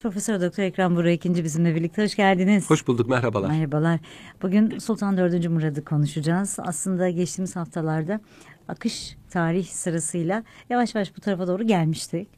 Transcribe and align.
Profesör 0.00 0.40
Doktor 0.40 0.62
Ekrem 0.62 0.96
Burak 0.96 1.12
ikinci 1.12 1.44
bizimle 1.44 1.74
birlikte 1.74 2.02
hoş 2.02 2.14
geldiniz. 2.14 2.70
Hoş 2.70 2.86
bulduk 2.86 3.08
merhabalar. 3.08 3.48
Merhabalar. 3.48 4.00
Bugün 4.42 4.78
Sultan 4.78 5.16
4. 5.16 5.48
Murad'ı 5.48 5.84
konuşacağız. 5.84 6.56
Aslında 6.58 7.10
geçtiğimiz 7.10 7.56
haftalarda 7.56 8.20
akış 8.68 9.16
tarih 9.30 9.66
sırasıyla 9.66 10.44
yavaş 10.70 10.94
yavaş 10.94 11.16
bu 11.16 11.20
tarafa 11.20 11.46
doğru 11.46 11.62
gelmiştik. 11.66 12.28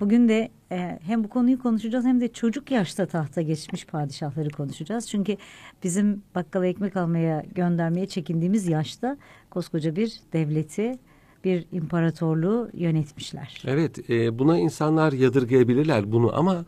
Bugün 0.00 0.28
de 0.28 0.50
e, 0.72 0.98
hem 1.02 1.24
bu 1.24 1.28
konuyu 1.28 1.62
konuşacağız 1.62 2.04
hem 2.04 2.20
de 2.20 2.32
çocuk 2.32 2.70
yaşta 2.70 3.06
tahta 3.06 3.42
geçmiş 3.42 3.86
padişahları 3.86 4.50
konuşacağız. 4.50 5.08
Çünkü 5.08 5.36
bizim 5.84 6.22
bakkala 6.34 6.66
ekmek 6.66 6.96
almaya 6.96 7.44
göndermeye 7.54 8.06
çekindiğimiz 8.06 8.68
yaşta 8.68 9.16
koskoca 9.50 9.96
bir 9.96 10.20
devleti 10.32 10.98
bir 11.44 11.66
imparatorluğu 11.72 12.70
yönetmişler. 12.74 13.62
Evet 13.66 14.10
e, 14.10 14.38
buna 14.38 14.58
insanlar 14.58 15.12
yadırgayabilirler 15.12 16.12
bunu 16.12 16.36
ama 16.38 16.64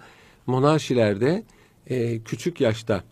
monarşilerde 0.51 1.43
e, 1.87 2.21
küçük 2.21 2.61
yaşta 2.61 3.05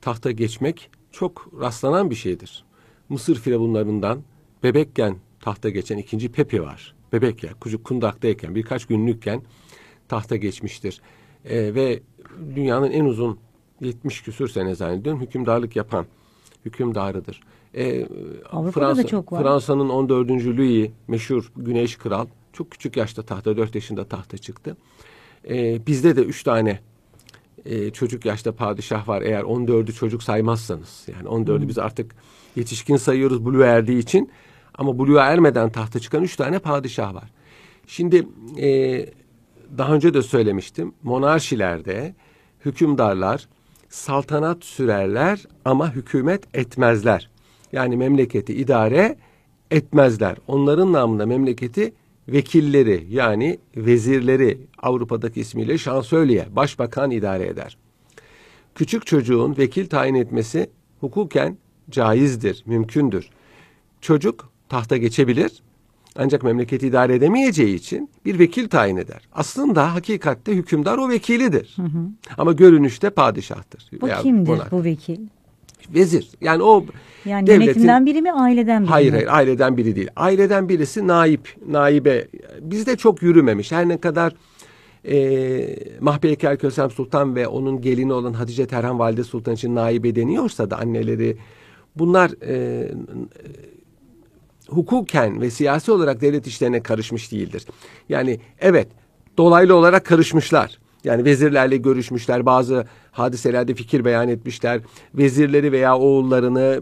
tahta 0.00 0.30
geçmek 0.30 0.90
çok 1.12 1.50
rastlanan 1.60 2.10
bir 2.10 2.14
şeydir. 2.14 2.64
Mısır 3.08 3.36
firavunlarından 3.36 4.22
bebekken 4.62 5.16
tahta 5.40 5.68
geçen 5.68 5.98
ikinci 5.98 6.32
Pepe 6.32 6.60
var. 6.60 6.94
Bebekken, 7.12 7.54
kucuk 7.60 7.84
kundaktayken 7.84 8.54
birkaç 8.54 8.86
günlükken 8.86 9.42
tahta 10.08 10.36
geçmiştir. 10.36 11.00
E, 11.44 11.74
ve 11.74 12.00
dünyanın 12.54 12.90
en 12.90 13.04
uzun 13.04 13.38
70 13.80 14.22
küsür 14.22 14.48
sene 14.48 14.74
zannediyorum 14.74 15.20
hükümdarlık 15.20 15.76
yapan 15.76 16.06
hükümdarıdır. 16.64 17.40
E, 17.74 18.06
Fransa, 18.72 19.02
da 19.02 19.06
çok 19.06 19.32
var. 19.32 19.42
Fransa'nın 19.42 19.88
14. 19.88 20.30
Louis 20.30 20.90
meşhur 21.08 21.52
Güneş 21.56 21.96
Kral 21.96 22.26
çok 22.52 22.70
küçük 22.70 22.96
yaşta 22.96 23.22
tahta 23.22 23.56
4 23.56 23.74
yaşında 23.74 24.04
tahta 24.04 24.38
çıktı. 24.38 24.76
E, 25.48 25.86
bizde 25.86 26.16
de 26.16 26.22
üç 26.22 26.42
tane 26.42 26.80
e, 27.64 27.90
çocuk 27.90 28.24
yaşta 28.24 28.52
padişah 28.52 29.08
var 29.08 29.22
eğer 29.22 29.42
14'ü 29.42 29.92
çocuk 29.92 30.22
saymazsanız. 30.22 31.06
Yani 31.08 31.28
14'ü 31.28 31.60
hmm. 31.60 31.68
biz 31.68 31.78
artık 31.78 32.14
yetişkin 32.56 32.96
sayıyoruz 32.96 33.44
Buluğa 33.44 33.66
erdiği 33.66 33.98
için. 33.98 34.30
Ama 34.78 34.98
Buluğa 34.98 35.26
ermeden 35.26 35.70
tahta 35.70 36.00
çıkan 36.00 36.22
üç 36.22 36.36
tane 36.36 36.58
padişah 36.58 37.14
var. 37.14 37.30
Şimdi 37.86 38.26
e, 38.60 38.68
daha 39.78 39.94
önce 39.94 40.14
de 40.14 40.22
söylemiştim. 40.22 40.94
Monarşilerde 41.02 42.14
hükümdarlar 42.64 43.48
saltanat 43.88 44.64
sürerler 44.64 45.44
ama 45.64 45.94
hükümet 45.94 46.56
etmezler. 46.56 47.30
Yani 47.72 47.96
memleketi 47.96 48.54
idare 48.54 49.16
etmezler. 49.70 50.36
Onların 50.46 50.92
namında 50.92 51.26
memleketi 51.26 51.92
vekilleri 52.28 53.06
yani 53.10 53.58
vezirleri 53.76 54.58
Avrupa'daki 54.78 55.40
ismiyle 55.40 55.78
şansölye, 55.78 56.46
başbakan 56.50 57.10
idare 57.10 57.46
eder. 57.46 57.76
Küçük 58.74 59.06
çocuğun 59.06 59.56
vekil 59.58 59.86
tayin 59.86 60.14
etmesi 60.14 60.70
hukuken 61.00 61.58
caizdir, 61.90 62.62
mümkündür. 62.66 63.30
Çocuk 64.00 64.52
tahta 64.68 64.96
geçebilir 64.96 65.62
ancak 66.16 66.42
memleketi 66.42 66.86
idare 66.86 67.14
edemeyeceği 67.14 67.74
için 67.74 68.10
bir 68.24 68.38
vekil 68.38 68.68
tayin 68.68 68.96
eder. 68.96 69.28
Aslında 69.32 69.94
hakikatte 69.94 70.52
hükümdar 70.52 70.98
o 70.98 71.08
vekilidir. 71.08 71.72
Hı 71.76 71.82
hı. 71.82 72.08
Ama 72.38 72.52
görünüşte 72.52 73.10
padişahtır. 73.10 73.90
Bu 74.00 74.08
kimdir 74.22 74.50
monark. 74.50 74.72
bu 74.72 74.84
vekil? 74.84 75.20
Vezir. 75.90 76.28
Yani 76.40 76.62
o 76.62 76.84
yani 77.24 77.46
devletin, 77.46 77.64
yönetimden 77.64 78.06
biri 78.06 78.22
mi 78.22 78.32
aileden 78.32 78.82
biri 78.82 78.90
hayır, 78.90 79.12
mi? 79.12 79.16
Hayır 79.16 79.28
aileden 79.28 79.76
biri 79.76 79.96
değil. 79.96 80.08
Aileden 80.16 80.68
birisi 80.68 81.06
naip, 81.06 81.48
naibe. 81.68 82.28
Bizde 82.60 82.96
çok 82.96 83.22
yürümemiş. 83.22 83.72
Her 83.72 83.88
ne 83.88 84.00
kadar 84.00 84.32
e, 85.08 85.76
Mahpeyker 86.00 86.58
Kösem 86.58 86.90
Sultan 86.90 87.36
ve 87.36 87.48
onun 87.48 87.80
gelini 87.80 88.12
olan 88.12 88.32
Hatice 88.32 88.66
Terhan 88.66 88.98
Valide 88.98 89.24
Sultan 89.24 89.54
için 89.54 89.74
naibe 89.74 90.14
deniyorsa 90.14 90.70
da 90.70 90.78
anneleri 90.78 91.36
bunlar 91.96 92.30
e, 92.46 92.88
hukuken 94.68 95.40
ve 95.40 95.50
siyasi 95.50 95.92
olarak 95.92 96.20
devlet 96.20 96.46
işlerine 96.46 96.82
karışmış 96.82 97.32
değildir. 97.32 97.66
Yani 98.08 98.40
evet 98.60 98.88
dolaylı 99.38 99.74
olarak 99.74 100.04
karışmışlar. 100.04 100.78
Yani 101.04 101.24
vezirlerle 101.24 101.76
görüşmüşler, 101.76 102.46
bazı 102.46 102.86
hadiselerde 103.10 103.74
fikir 103.74 104.04
beyan 104.04 104.28
etmişler. 104.28 104.80
Vezirleri 105.14 105.72
veya 105.72 105.98
oğullarını 105.98 106.80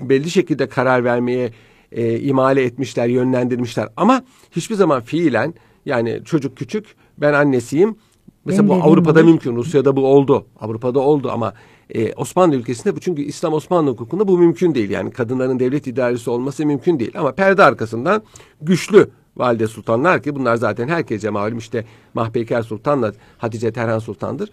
belli 0.00 0.30
şekilde 0.30 0.68
karar 0.68 1.04
vermeye 1.04 1.50
e, 1.92 2.20
imale 2.20 2.62
etmişler, 2.64 3.08
yönlendirmişler. 3.08 3.88
Ama 3.96 4.22
hiçbir 4.50 4.74
zaman 4.74 5.02
fiilen 5.02 5.54
yani 5.86 6.20
çocuk 6.24 6.56
küçük, 6.56 6.86
ben 7.18 7.32
annesiyim. 7.32 7.96
Mesela 8.44 8.68
Benim 8.68 8.80
bu 8.80 8.84
Avrupa'da 8.84 9.20
olur. 9.20 9.28
mümkün, 9.28 9.56
Rusya'da 9.56 9.96
bu 9.96 10.06
oldu, 10.06 10.46
Avrupa'da 10.60 11.00
oldu 11.00 11.30
ama 11.30 11.54
e, 11.90 12.12
Osmanlı 12.12 12.56
ülkesinde 12.56 12.96
bu 12.96 13.00
çünkü 13.00 13.22
İslam 13.22 13.52
Osmanlı 13.52 13.90
hukukunda 13.90 14.28
bu 14.28 14.38
mümkün 14.38 14.74
değil. 14.74 14.90
Yani 14.90 15.10
kadınların 15.10 15.58
devlet 15.58 15.86
idaresi 15.86 16.30
olması 16.30 16.66
mümkün 16.66 16.98
değil. 16.98 17.12
Ama 17.18 17.32
perde 17.32 17.64
arkasından 17.64 18.22
güçlü 18.62 19.10
valide 19.38 19.66
sultanlar 19.66 20.22
ki 20.22 20.36
bunlar 20.36 20.56
zaten 20.56 20.88
herkese 20.88 21.30
malum 21.30 21.58
işte 21.58 21.84
Mahpeyker 22.14 22.62
Sultan'la 22.62 23.12
Hatice 23.38 23.72
Terhan 23.72 23.98
Sultan'dır. 23.98 24.50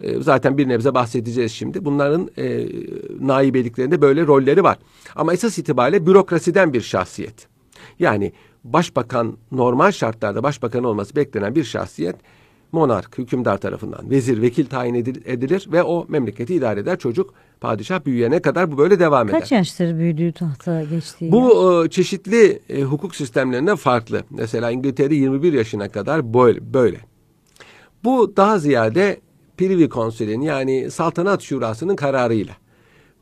E, 0.00 0.22
zaten 0.22 0.58
bir 0.58 0.68
nebze 0.68 0.94
bahsedeceğiz 0.94 1.52
şimdi. 1.52 1.84
Bunların 1.84 2.30
e, 2.38 2.68
naibeliklerinde 3.20 4.00
böyle 4.00 4.26
rolleri 4.26 4.64
var. 4.64 4.78
Ama 5.16 5.32
esas 5.32 5.58
itibariyle 5.58 6.06
bürokrasiden 6.06 6.72
bir 6.72 6.80
şahsiyet. 6.80 7.48
Yani 7.98 8.32
başbakan 8.64 9.36
normal 9.52 9.92
şartlarda 9.92 10.42
başbakan 10.42 10.84
olması 10.84 11.16
beklenen 11.16 11.54
bir 11.54 11.64
şahsiyet 11.64 12.16
monark, 12.74 13.18
hükümdar 13.18 13.58
tarafından 13.58 14.10
vezir, 14.10 14.42
vekil 14.42 14.66
tayin 14.66 14.94
edilir 15.24 15.68
ve 15.72 15.82
o 15.82 16.06
memleketi 16.08 16.54
idare 16.54 16.80
eder. 16.80 16.98
Çocuk 16.98 17.34
padişah 17.60 18.04
büyüyene 18.04 18.42
kadar 18.42 18.72
bu 18.72 18.78
böyle 18.78 19.00
devam 19.00 19.28
eder. 19.28 19.40
Kaç 19.40 19.52
yaştır 19.52 19.98
büyüdüğü 19.98 20.32
tahta 20.32 20.82
geçtiği? 20.82 21.32
Bu 21.32 21.84
e, 21.84 21.90
çeşitli 21.90 22.60
e, 22.68 22.82
hukuk 22.82 23.16
sistemlerinde 23.16 23.76
farklı. 23.76 24.22
Mesela 24.30 24.70
İngiltere 24.70 25.14
21 25.14 25.52
yaşına 25.52 25.88
kadar 25.88 26.34
böyle. 26.34 26.74
böyle. 26.74 27.00
Bu 28.04 28.36
daha 28.36 28.58
ziyade 28.58 29.20
Privy 29.56 29.88
Council'in 29.88 30.40
yani 30.40 30.90
saltanat 30.90 31.42
şurasının 31.42 31.96
kararıyla 31.96 32.54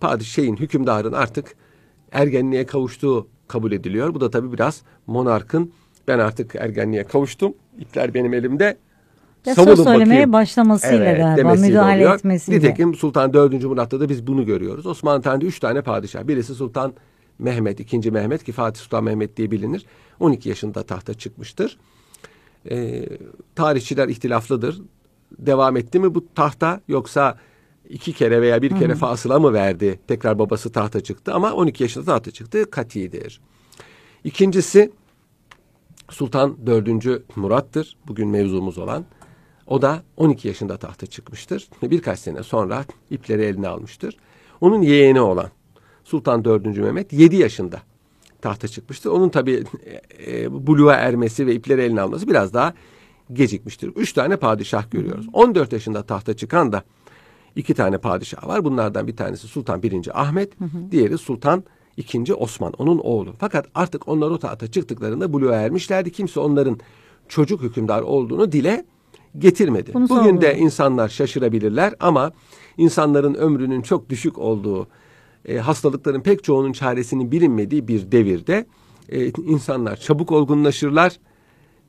padişahın, 0.01 0.57
hükümdarın 0.57 1.13
artık 1.13 1.55
ergenliğe 2.13 2.67
kavuştuğu 2.67 3.27
kabul 3.49 3.73
ediliyor. 3.73 4.15
Bu 4.15 4.21
da 4.21 4.31
tabii 4.31 4.53
biraz 4.53 4.83
monarkın 5.07 5.73
ben 6.09 6.19
artık 6.19 6.55
ergenliğe 6.55 7.05
kavuştum. 7.05 7.55
İpler 7.79 8.15
benim 8.15 8.35
elimde 8.35 8.77
ya 9.47 9.55
söz 9.55 9.85
söylemeye 9.85 10.09
bakayım. 10.09 10.33
başlamasıyla 10.33 11.05
evet, 11.05 11.19
galiba 11.19 11.55
müdahale 11.55 11.97
oluyor. 11.97 12.15
etmesiyle. 12.15 12.59
Nitekim 12.59 12.95
Sultan 12.95 13.33
4. 13.33 13.65
Murat'ta 13.65 14.01
da 14.01 14.09
biz 14.09 14.27
bunu 14.27 14.47
görüyoruz. 14.47 14.87
Osmanlı 14.87 15.23
tarihinde 15.23 15.47
üç 15.47 15.61
tane 15.61 15.83
padişah. 15.83 16.29
Birisi 16.29 16.55
Sultan 16.55 16.93
Mehmet, 17.39 17.81
ikinci 17.81 18.11
Mehmet 18.11 18.45
ki 18.45 18.53
Fatih 18.53 18.81
Sultan 18.81 19.05
Mehmet 19.05 19.37
diye 19.37 19.51
bilinir. 19.51 19.87
12 20.21 20.49
yaşında 20.49 20.83
tahta 20.83 21.15
çıkmıştır. 21.15 21.79
Ee, 22.71 23.09
tarihçiler 23.55 24.09
ihtilaflıdır. 24.09 24.83
Devam 25.39 25.77
etti 25.77 25.99
mi 25.99 26.15
bu 26.15 26.35
tahta 26.35 26.81
yoksa 26.89 27.39
iki 27.89 28.13
kere 28.13 28.43
veya 28.43 28.63
bir 28.63 28.71
kere 28.71 28.89
Hı-hı. 28.89 28.99
fasıla 28.99 29.39
mı 29.39 29.53
verdi? 29.53 30.01
Tekrar 30.09 30.39
babası 30.39 30.73
tahta 30.73 31.01
çıktı 31.01 31.35
ama 31.35 31.53
12 31.53 31.83
yaşında 31.83 32.05
tahta 32.05 32.31
çıktı. 32.31 32.71
Katidir. 32.71 33.41
İkincisi 34.25 34.93
Sultan 36.11 36.67
4. 36.67 37.37
Murat'tır. 37.37 37.97
Bugün 38.07 38.29
mevzumuz 38.29 38.79
olan. 38.79 39.05
O 39.67 39.83
da 39.83 40.03
12 40.17 40.49
yaşında 40.49 40.77
tahta 40.77 41.07
çıkmıştır. 41.07 41.69
Birkaç 41.83 42.19
sene 42.19 42.43
sonra 42.43 42.85
ipleri 43.11 43.43
eline 43.43 43.69
almıştır. 43.69 44.17
Onun 44.61 44.83
yeğeni 44.83 45.21
olan 45.21 45.51
Sultan 46.05 46.45
4. 46.45 46.65
Mehmet 46.65 47.13
7 47.13 47.37
yaşında 47.37 47.83
tahta 48.41 48.69
çıkmıştır. 48.69 49.11
Onun 49.11 49.29
tabi 49.29 49.65
e, 49.87 50.43
e, 50.43 50.67
buluğa 50.67 50.95
ermesi 50.95 51.47
ve 51.47 51.55
ipleri 51.55 51.81
eline 51.81 52.01
alması 52.01 52.29
biraz 52.29 52.55
daha 52.55 52.75
gecikmiştir. 53.33 53.89
Üç 53.97 54.13
tane 54.13 54.37
padişah 54.37 54.91
görüyoruz. 54.91 55.27
14 55.33 55.73
yaşında 55.73 56.03
tahta 56.03 56.37
çıkan 56.37 56.73
da 56.73 56.83
iki 57.57 57.75
tane 57.75 57.99
padişah 57.99 58.49
var. 58.49 58.65
Bunlardan 58.65 59.07
bir 59.07 59.17
tanesi 59.17 59.47
Sultan 59.49 59.83
1. 59.83 60.21
Ahmet, 60.23 60.61
hı 60.61 60.65
hı. 60.65 60.91
diğeri 60.91 61.19
Sultan 61.19 61.65
2. 61.97 62.35
Osman, 62.35 62.73
onun 62.73 62.99
oğlu. 62.99 63.35
Fakat 63.39 63.67
artık 63.75 64.09
onlar 64.09 64.31
o 64.31 64.39
tahta 64.39 64.71
çıktıklarında 64.71 65.33
buluğa 65.33 65.57
ermişlerdi. 65.57 66.13
Kimse 66.13 66.41
onların 66.41 66.79
çocuk 67.29 67.63
hükümdar 67.63 68.03
olduğunu 68.03 68.53
dile 68.53 68.85
getirmedi. 69.39 69.95
Bunu 69.95 70.09
Bugün 70.09 70.41
de 70.41 70.59
insanlar 70.59 71.09
şaşırabilirler 71.09 71.95
ama 72.01 72.33
insanların 72.77 73.35
ömrünün 73.35 73.83
çok 73.83 74.11
düşük 74.11 74.39
olduğu, 74.39 74.89
e, 75.45 75.59
hastalıkların 75.59 76.21
pek 76.21 76.45
çoğunun 76.45 76.73
çaresinin 76.73 77.33
bilinmediği 77.33 77.89
bir 77.89 78.13
devirde 78.13 78.67
e, 79.09 79.27
insanlar 79.27 79.97
çabuk 79.97 80.33
olgunlaşırlar, 80.33 81.17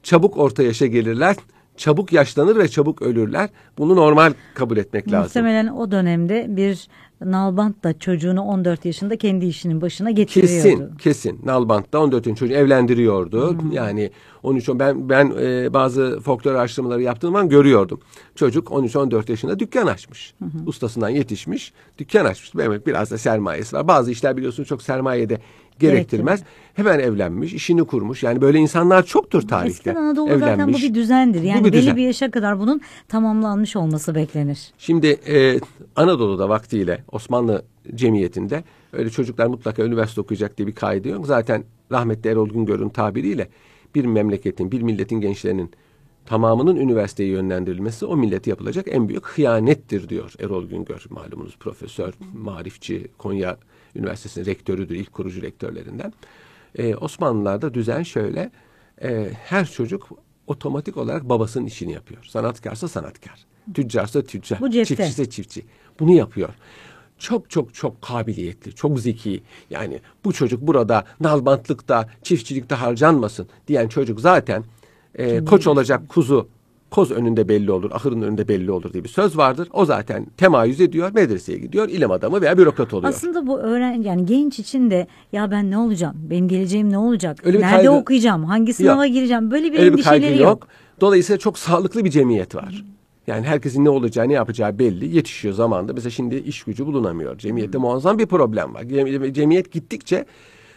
çabuk 0.04 0.38
orta 0.38 0.63
yaşa 0.63 0.86
gelirler, 0.86 1.36
çabuk 1.77 2.13
yaşlanır 2.13 2.55
ve 2.55 2.67
çabuk 2.67 3.01
ölürler. 3.01 3.49
Bunu 3.77 3.95
normal 3.95 4.33
kabul 4.53 4.77
etmek 4.77 5.07
lazım. 5.07 5.23
Muhtemelen 5.23 5.67
o 5.67 5.91
dönemde 5.91 6.45
bir 6.49 6.87
Nalbant 7.25 7.83
da 7.83 7.99
çocuğunu 7.99 8.41
14 8.41 8.85
yaşında 8.85 9.17
kendi 9.17 9.45
işinin 9.45 9.81
başına 9.81 10.11
getiriyordu. 10.11 10.53
Kesin, 10.53 10.97
kesin. 10.97 11.39
Nalbant'ta 11.45 11.99
14. 11.99 12.37
çocuğu 12.37 12.53
evlendiriyordu. 12.53 13.61
Hmm. 13.61 13.71
Yani 13.71 14.11
13 14.43 14.69
ben 14.69 15.09
ben 15.09 15.33
e, 15.41 15.73
bazı 15.73 16.19
folklor 16.19 16.55
araştırmaları 16.55 17.01
yaptığım 17.01 17.31
zaman 17.31 17.49
görüyordum. 17.49 17.99
Çocuk 18.35 18.67
13-14 18.67 19.31
yaşında 19.31 19.59
dükkan 19.59 19.87
açmış. 19.87 20.33
Hı 20.39 20.45
Ustasından 20.65 21.09
yetişmiş, 21.09 21.73
dükkan 21.97 22.25
açmış. 22.25 22.55
Demek 22.55 22.87
biraz 22.87 23.11
da 23.11 23.17
sermayesi 23.17 23.75
var. 23.75 23.87
Bazı 23.87 24.11
işler 24.11 24.37
biliyorsunuz 24.37 24.69
çok 24.69 24.81
sermayede 24.81 25.39
gerektirmez. 25.79 26.43
Hemen 26.73 26.99
evlenmiş, 26.99 27.53
işini 27.53 27.83
kurmuş. 27.83 28.23
Yani 28.23 28.41
böyle 28.41 28.59
insanlar 28.59 29.03
çoktur 29.05 29.47
tarihte. 29.47 29.69
Eskiden 29.69 29.95
Anadolu'da 29.95 30.39
zaten 30.39 30.73
bu 30.73 30.77
bir 30.77 30.93
düzendir. 30.93 31.41
Yani 31.41 31.61
bu 31.61 31.65
bir 31.65 31.71
belli 31.71 31.81
düzen. 31.81 31.95
bir 31.95 32.01
yaşa 32.01 32.31
kadar 32.31 32.59
bunun 32.59 32.81
tamamlanmış 33.07 33.75
olması 33.75 34.15
beklenir. 34.15 34.73
Şimdi 34.77 35.07
e, 35.07 35.59
Anadolu'da 35.95 36.49
vaktiyle 36.49 37.03
Osmanlı 37.11 37.65
cemiyetinde 37.95 38.63
öyle 38.93 39.09
çocuklar 39.09 39.47
mutlaka 39.47 39.83
üniversite 39.83 40.21
okuyacak 40.21 40.57
diye 40.57 40.67
bir 40.67 40.75
kaydı 40.75 41.07
yok. 41.07 41.27
Zaten 41.27 41.63
rahmetli 41.91 42.29
Erol 42.29 42.49
Güngör'ün 42.49 42.89
tabiriyle 42.89 43.49
bir 43.95 44.05
memleketin, 44.05 44.71
bir 44.71 44.81
milletin 44.81 45.21
gençlerinin 45.21 45.71
tamamının 46.25 46.75
üniversiteye 46.75 47.29
yönlendirilmesi 47.29 48.05
o 48.05 48.17
millete 48.17 48.49
yapılacak 48.49 48.85
en 48.89 49.09
büyük 49.09 49.27
hıyanettir 49.27 50.09
diyor 50.09 50.33
Erol 50.39 50.65
Güngör. 50.65 51.05
Malumunuz 51.09 51.57
profesör, 51.57 52.13
marifçi, 52.33 53.07
Konya 53.17 53.57
Üniversitesi'nin 53.95 54.45
rektörüdür, 54.45 54.95
ilk 54.95 55.13
kurucu 55.13 55.42
rektörlerinden. 55.42 56.13
Ee, 56.75 56.95
Osmanlılar'da 56.95 57.74
düzen 57.74 58.04
şöyle, 58.04 58.51
e, 59.01 59.31
her 59.44 59.66
çocuk 59.66 60.10
otomatik 60.48 60.98
olarak 60.98 61.30
babasının 61.30 61.66
işini 61.66 61.92
yapıyor. 61.92 62.24
Sanatkarsa 62.24 62.88
sanatkar, 62.88 63.45
tüccarsa 63.74 64.22
tüccar, 64.22 64.62
Bu 64.62 64.72
çiftçiyse 64.72 65.30
çiftçi. 65.30 65.66
Bunu 66.00 66.12
yapıyor 66.12 66.50
çok 67.24 67.50
çok 67.50 67.74
çok 67.74 68.01
kabiliyetli, 68.01 68.75
çok 68.75 69.00
zeki. 69.00 69.44
Yani 69.69 70.00
bu 70.25 70.34
çocuk 70.34 70.62
burada 70.62 71.06
nalbantlıkta, 71.19 72.10
çiftçilikte 72.24 72.75
harcanmasın 72.75 73.48
diyen 73.68 73.88
çocuk 73.88 74.19
zaten 74.19 74.63
e, 75.16 75.45
koç 75.45 75.68
olacak 75.68 76.10
kuzu 76.10 76.48
koz 76.94 77.12
önünde 77.12 77.50
belli 77.50 77.72
olur, 77.72 77.92
ahırın 77.92 78.22
önünde 78.22 78.48
belli 78.48 78.72
olur 78.72 78.94
diye 78.94 79.04
bir 79.04 79.10
söz 79.10 79.38
vardır. 79.38 79.68
O 79.72 79.86
zaten 79.86 80.25
temayüz 80.38 80.81
ediyor, 80.81 81.12
medreseye 81.13 81.57
gidiyor, 81.57 81.90
ilim 81.90 82.12
adamı 82.12 82.42
veya 82.42 82.57
bürokrat 82.57 82.94
oluyor. 82.94 83.10
Aslında 83.13 83.48
bu 83.48 83.60
öğren 83.60 84.01
yani 84.01 84.25
genç 84.25 84.60
için 84.60 84.92
de 84.92 85.07
ya 85.31 85.51
ben 85.51 85.72
ne 85.72 85.78
olacağım, 85.78 86.16
benim 86.30 86.48
geleceğim 86.48 86.92
ne 86.92 86.98
olacak, 86.98 87.40
Öyle 87.44 87.60
nerede 87.60 87.75
kaygı, 87.75 87.92
okuyacağım, 87.92 88.44
hangi 88.44 88.74
sınava 88.74 89.06
yok. 89.06 89.16
gireceğim 89.16 89.51
böyle 89.51 89.74
bir 89.74 89.80
Öyle 89.80 89.92
endişeleri 89.92 90.31
yok. 90.31 90.42
yok. 90.42 90.68
Dolayısıyla 91.01 91.38
çok 91.40 91.57
sağlıklı 91.60 92.06
bir 92.06 92.10
cemiyet 92.10 92.56
var. 92.56 92.84
Yani 93.28 93.45
herkesin 93.45 93.86
ne 93.86 93.90
olacağı, 93.90 94.30
ne 94.30 94.34
yapacağı 94.34 94.80
belli. 94.80 95.16
Yetişiyor 95.16 95.54
zamanda. 95.54 95.94
Mesela 95.94 96.10
şimdi 96.10 96.36
iş 96.36 96.63
gücü 96.63 96.86
bulunamıyor. 96.86 97.38
Cemiyette 97.38 97.78
muazzam 97.78 98.19
bir 98.19 98.25
problem 98.25 98.74
var. 98.74 98.84
Cemiyet 99.34 99.72
gittikçe 99.72 100.25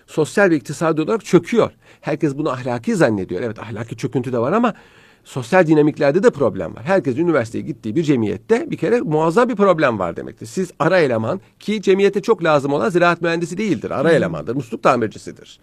sosyal 0.07 0.51
ve 0.51 0.57
iktisadi 0.57 1.01
olarak 1.01 1.25
çöküyor. 1.25 1.71
Herkes 2.01 2.39
bunu 2.39 2.51
ahlaki 2.51 2.97
zannediyor. 2.97 3.43
Evet 3.43 3.59
ahlaki 3.59 3.97
çöküntü 3.97 4.33
de 4.33 4.39
var 4.39 4.53
ama 4.53 4.75
sosyal 5.27 5.67
dinamiklerde 5.67 6.23
de 6.23 6.31
problem 6.31 6.77
var. 6.77 6.85
Herkes 6.85 7.19
üniversiteye 7.19 7.65
gittiği 7.65 7.97
bir 7.97 8.03
cemiyette 8.03 8.71
bir 8.71 8.77
kere 8.77 9.01
muazzam 9.01 9.49
bir 9.49 9.57
problem 9.57 9.99
var 9.99 10.17
demektir. 10.17 10.47
Siz 10.47 10.71
ara 10.79 10.99
eleman 10.99 11.41
ki 11.61 11.83
cemiyete 11.83 12.23
çok 12.23 12.45
lazım 12.45 12.73
olan 12.73 12.89
ziraat 12.89 13.23
mühendisi 13.23 13.59
değildir. 13.59 13.91
Ara 13.91 14.13
elemandır, 14.13 14.55
musluk 14.55 14.83
tamircisidir. 14.83 15.61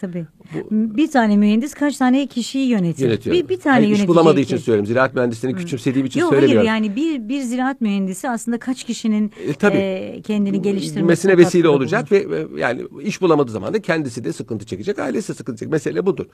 Tabii. 0.00 0.26
Bu, 0.54 0.96
bir 0.96 1.10
tane 1.10 1.36
mühendis 1.36 1.74
kaç 1.74 1.96
tane 1.96 2.26
kişiyi 2.26 2.68
yönetir? 2.68 3.04
Yönetiyor. 3.04 3.36
Bir, 3.36 3.48
bir 3.48 3.60
tane 3.60 3.74
Hayır, 3.74 3.96
iş 3.96 4.08
bulamadığı 4.08 4.40
için 4.40 4.56
söylüyorum. 4.56 4.86
Ziraat 4.86 5.14
mühendisliğini 5.14 5.58
küçümsediğim 5.58 6.06
için 6.06 6.20
Yok, 6.20 6.30
söylemiyorum. 6.30 6.68
Hayır 6.68 6.82
yani 6.82 6.96
bir, 6.96 7.28
bir 7.28 7.42
ziraat 7.42 7.80
mühendisi 7.80 8.28
aslında 8.28 8.58
kaç 8.58 8.84
kişinin 8.84 9.32
e, 9.46 9.52
tabii, 9.52 9.76
e, 9.76 10.22
kendini 10.22 10.62
geliştirmesine 10.62 11.38
vesile 11.38 11.68
olacak 11.68 12.10
bulunur. 12.10 12.30
ve 12.30 12.60
yani 12.60 12.82
iş 13.02 13.20
bulamadığı 13.20 13.50
zaman 13.50 13.74
da 13.74 13.82
kendisi 13.82 14.24
de 14.24 14.32
sıkıntı 14.32 14.66
çekecek, 14.66 14.98
ailesi 14.98 15.34
sıkıntı 15.34 15.58
çekecek. 15.58 15.72
Mesele 15.72 16.06
budur. 16.06 16.26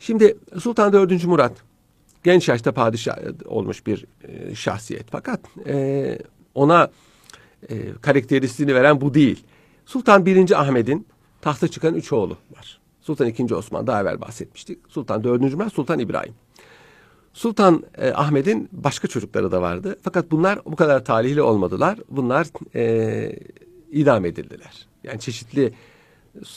Şimdi 0.00 0.36
Sultan 0.58 0.92
4. 0.92 1.24
Murat 1.24 1.52
genç 2.26 2.48
yaşta 2.48 2.72
padişah 2.72 3.16
olmuş 3.44 3.86
bir 3.86 4.06
e, 4.22 4.54
şahsiyet. 4.54 5.06
Fakat 5.10 5.40
e, 5.66 6.18
ona 6.54 6.90
e, 7.70 7.92
karakteristiğini 8.00 8.74
veren 8.74 9.00
bu 9.00 9.14
değil. 9.14 9.44
Sultan 9.86 10.26
1. 10.26 10.60
Ahmet'in 10.60 11.06
tahta 11.40 11.68
çıkan 11.68 11.94
üç 11.94 12.12
oğlu 12.12 12.36
var. 12.56 12.80
Sultan 13.00 13.28
II. 13.28 13.54
Osman 13.54 13.86
daha 13.86 14.00
evvel 14.00 14.20
bahsetmiştik. 14.20 14.78
Sultan 14.88 15.24
4. 15.24 15.54
Murat, 15.54 15.72
Sultan 15.72 15.98
İbrahim. 15.98 16.34
Sultan 17.32 17.82
e, 17.98 18.10
Ahmet'in 18.10 18.68
başka 18.72 19.08
çocukları 19.08 19.52
da 19.52 19.62
vardı. 19.62 19.98
Fakat 20.02 20.30
bunlar 20.30 20.58
bu 20.64 20.76
kadar 20.76 21.04
talihli 21.04 21.42
olmadılar. 21.42 21.98
Bunlar 22.10 22.46
e, 22.74 23.38
idam 23.90 24.24
edildiler. 24.24 24.86
Yani 25.04 25.20
çeşitli 25.20 25.72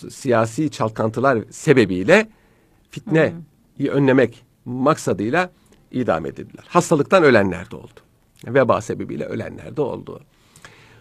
siyasi 0.10 0.70
çalkantılar 0.70 1.40
sebebiyle 1.50 2.28
fitneyi 2.90 3.34
önlemek 3.90 4.44
maksadıyla 4.66 5.50
idam 5.92 6.26
edildiler. 6.26 6.66
Hastalıktan 6.68 7.24
ölenler 7.24 7.72
de 7.72 7.76
oldu. 7.76 8.00
Veba 8.48 8.82
sebebiyle 8.82 9.26
ölenler 9.26 9.78
de 9.78 9.82
oldu. 9.82 10.22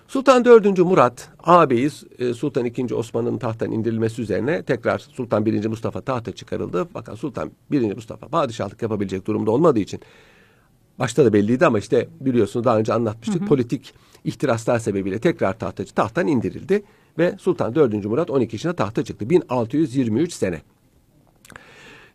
Sultan 0.08 0.44
4. 0.44 0.78
Murat 0.78 1.28
ağabeyi 1.44 1.90
e, 2.18 2.34
Sultan 2.34 2.64
2. 2.64 2.94
Osman'ın 2.94 3.38
tahttan 3.38 3.72
indirilmesi 3.72 4.22
üzerine 4.22 4.62
tekrar 4.62 4.98
Sultan 4.98 5.46
1. 5.46 5.66
Mustafa 5.66 6.00
tahta 6.00 6.32
çıkarıldı. 6.32 6.88
Fakat 6.92 7.18
Sultan 7.18 7.50
1. 7.70 7.94
Mustafa 7.94 8.28
padişahlık 8.28 8.82
yapabilecek 8.82 9.26
durumda 9.26 9.50
olmadığı 9.50 9.78
için 9.78 10.00
başta 10.98 11.24
da 11.24 11.32
belliydi 11.32 11.66
ama 11.66 11.78
işte 11.78 12.08
biliyorsunuz 12.20 12.66
daha 12.66 12.78
önce 12.78 12.92
anlatmıştık. 12.92 13.40
Hı 13.40 13.44
hı. 13.44 13.48
Politik 13.48 13.94
ihtiraslar 14.24 14.78
sebebiyle 14.78 15.18
tekrar 15.18 15.58
tahta, 15.58 15.84
tahttan 15.84 16.26
indirildi 16.26 16.82
ve 17.18 17.34
Sultan 17.38 17.74
4. 17.74 18.04
Murat 18.04 18.30
12 18.30 18.56
yaşında 18.56 18.76
tahta 18.76 19.04
çıktı. 19.04 19.30
1623 19.30 20.32
sene. 20.32 20.62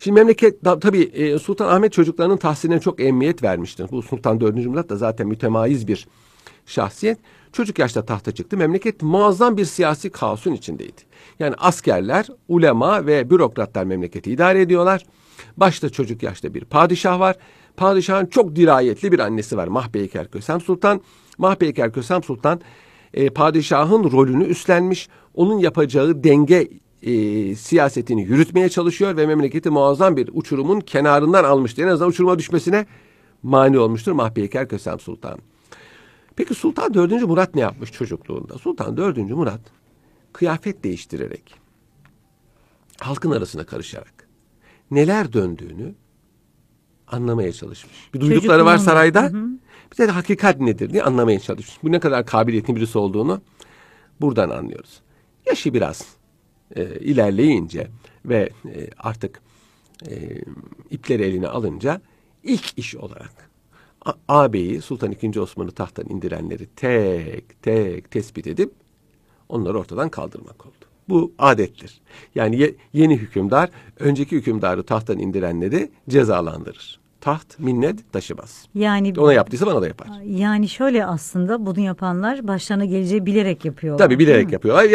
Şimdi 0.04 0.20
memleket 0.20 0.62
tabii 0.82 1.02
e, 1.02 1.40
Sultan 1.40 1.68
Ahmet 1.68 1.94
çocuklarının 1.94 2.38
tahsiline 2.38 2.80
çok 2.80 3.02
emniyet 3.02 3.44
vermiştir. 3.44 3.86
Bu 3.92 4.02
Sultan 4.02 4.42
4. 4.42 4.56
Murat 4.56 4.90
da 4.90 4.96
zaten 4.96 5.28
mütemayiz 5.28 5.88
bir 5.88 6.08
şahsiyet. 6.66 7.20
Çocuk 7.54 7.80
yaşta 7.80 8.06
tahta 8.06 8.32
çıktı. 8.32 8.58
Memleket 8.58 9.02
muazzam 9.02 9.58
bir 9.58 9.66
siyasi 9.66 10.10
kaosun 10.10 10.52
içindeydi. 10.52 11.02
Yani 11.40 11.56
askerler, 11.58 12.28
ulema 12.48 13.06
ve 13.06 13.30
bürokratlar 13.30 13.84
memleketi 13.84 14.32
idare 14.32 14.62
ediyorlar. 14.62 15.06
Başta 15.58 15.90
çocuk 15.90 16.24
yaşta 16.24 16.54
bir 16.54 16.66
padişah 16.66 17.20
var. 17.20 17.36
Padişahın 17.78 18.26
çok 18.26 18.56
dirayetli 18.56 19.12
bir 19.12 19.20
annesi 19.20 19.58
var. 19.58 19.68
Mahpeyker 19.68 20.32
Kösem 20.32 20.62
Sultan. 20.62 21.02
Mahpeyker 21.38 21.94
Kösem 21.94 22.24
Sultan 22.24 22.62
e, 23.14 23.30
padişahın 23.30 24.12
rolünü 24.12 24.44
üstlenmiş. 24.44 25.10
Onun 25.34 25.58
yapacağı 25.58 26.24
denge 26.24 26.68
e, 27.04 27.56
siyasetini 27.56 28.24
yürütmeye 28.24 28.70
çalışıyor 28.70 29.18
ve 29.18 29.26
memleketi 29.26 29.70
muazzam 29.70 30.18
bir 30.18 30.30
uçurumun 30.34 30.80
kenarından 30.80 31.44
almıştır. 31.44 31.84
En 31.84 31.88
azından 31.88 32.10
uçuruma 32.10 32.40
düşmesine 32.40 32.86
mani 33.44 33.80
olmuştur 33.80 34.12
Mahpeyker 34.12 34.70
Kösem 34.70 35.00
Sultan. 35.00 35.40
Peki 36.36 36.54
Sultan 36.54 36.94
4. 36.94 37.12
Murat 37.12 37.56
ne 37.56 37.62
yapmış 37.62 37.92
çocukluğunda? 37.92 38.58
Sultan 38.58 38.98
4. 38.98 39.18
Murat 39.18 39.62
kıyafet 40.34 40.84
değiştirerek, 40.84 41.56
halkın 43.00 43.32
arasına 43.32 43.64
karışarak 43.64 44.28
neler 44.92 45.34
döndüğünü 45.34 45.96
anlamaya 47.08 47.54
çalışmış. 47.54 48.10
Bir 48.14 48.22
duydukları 48.22 48.66
var 48.66 48.78
sarayda. 48.78 49.24
Hı 49.24 49.28
hı. 49.28 49.48
Bir 49.92 49.98
de 49.98 50.12
hakikat 50.12 50.60
nedir 50.60 50.90
diye 50.90 51.04
anlamaya 51.04 51.40
çalışmış. 51.40 51.78
Bu 51.84 51.92
ne 51.92 52.00
kadar 52.00 52.26
kabiliyetli 52.26 52.76
birisi 52.76 52.98
olduğunu 52.98 53.42
buradan 54.22 54.50
anlıyoruz. 54.50 55.02
Yaşı 55.46 55.74
biraz 55.74 56.06
e, 56.76 57.00
ilerleyince 57.00 57.88
ve 58.26 58.50
e, 58.66 58.90
artık 58.98 59.42
e, 60.10 60.42
ipleri 60.92 61.24
eline 61.24 61.48
alınca 61.48 62.02
ilk 62.44 62.78
iş 62.78 62.96
olarak 62.96 63.50
ağabeyi 64.28 64.82
Sultan 64.82 65.16
II. 65.22 65.40
Osman'ı 65.40 65.72
tahttan 65.72 66.10
indirenleri 66.10 66.68
tek 66.76 67.62
tek 67.62 68.12
tespit 68.12 68.48
edip 68.48 68.72
onları 69.50 69.80
ortadan 69.80 70.10
kaldırmak 70.10 70.66
oldu. 70.66 70.86
Bu 71.10 71.34
adettir. 71.38 72.02
Yani 72.36 72.60
ye, 72.60 72.76
yeni 72.94 73.18
hükümdar 73.18 73.70
önceki 74.00 74.36
hükümdarı 74.36 74.84
tahttan 74.84 75.20
indirenleri 75.20 75.92
cezalandırır 76.10 77.03
taht 77.24 77.60
minnet 77.60 78.14
taşımaz. 78.14 78.66
Yani 78.76 79.14
ona 79.18 79.34
yaptıysa 79.34 79.66
bana 79.66 79.82
da 79.82 79.88
yapar. 79.88 80.08
Yani 80.26 80.70
şöyle 80.70 81.06
aslında 81.06 81.66
bunu 81.66 81.80
yapanlar 81.80 82.48
başlarına 82.48 82.86
geleceği 82.86 83.26
bilerek 83.26 83.66
yapıyorlar. 83.66 84.06
Tabii 84.06 84.20
bilerek 84.20 84.52
yapıyorlar 84.52 84.86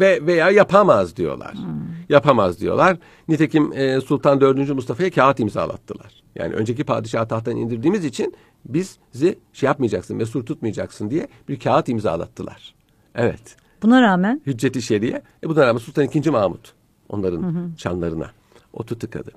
ve 0.00 0.26
veya 0.26 0.50
yapamaz 0.50 1.16
diyorlar. 1.16 1.54
Hmm. 1.54 1.82
Yapamaz 2.08 2.60
diyorlar. 2.60 2.96
Nitekim 3.28 3.72
e, 3.72 4.00
Sultan 4.00 4.40
4. 4.40 4.68
Mustafa'ya 4.74 5.10
kağıt 5.10 5.40
imzalattılar. 5.40 6.22
Yani 6.34 6.54
önceki 6.54 6.84
padişahı 6.84 7.28
tahttan 7.28 7.56
indirdiğimiz 7.56 8.04
için 8.04 8.34
bizi 8.64 9.38
şey 9.52 9.66
yapmayacaksın, 9.66 10.16
mesur 10.16 10.46
tutmayacaksın 10.46 11.10
diye 11.10 11.28
bir 11.48 11.58
kağıt 11.58 11.88
imzalattılar. 11.88 12.74
Evet. 13.14 13.56
Buna 13.82 14.02
rağmen? 14.02 14.42
Hücceti 14.46 14.82
Şeriye. 14.82 15.22
E 15.44 15.48
buna 15.48 15.66
rağmen 15.66 15.78
Sultan 15.78 16.04
II. 16.14 16.30
Mahmut 16.30 16.72
onların 17.08 17.42
hı 17.42 17.46
hı. 17.46 17.76
çanlarına 17.76 18.30
otu 18.72 18.98
tıkadı. 18.98 19.30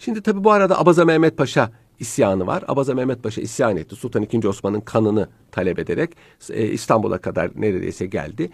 Şimdi 0.00 0.22
tabii 0.22 0.44
bu 0.44 0.52
arada 0.52 0.80
Abaza 0.80 1.04
Mehmet 1.04 1.36
Paşa 1.36 1.70
isyanı 1.98 2.46
var. 2.46 2.64
Abaza 2.68 2.94
Mehmet 2.94 3.22
Paşa 3.22 3.40
isyan 3.40 3.76
etti. 3.76 3.96
Sultan 3.96 4.22
II. 4.32 4.48
Osman'ın 4.48 4.80
kanını 4.80 5.28
talep 5.52 5.78
ederek 5.78 6.10
e, 6.50 6.66
İstanbul'a 6.66 7.18
kadar 7.18 7.50
neredeyse 7.54 8.06
geldi. 8.06 8.50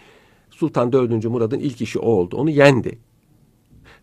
Sultan 0.50 0.92
IV. 0.92 1.28
Murad'ın 1.28 1.58
ilk 1.58 1.80
işi 1.80 1.98
o 1.98 2.08
oldu. 2.08 2.36
Onu 2.36 2.50
yendi. 2.50 2.98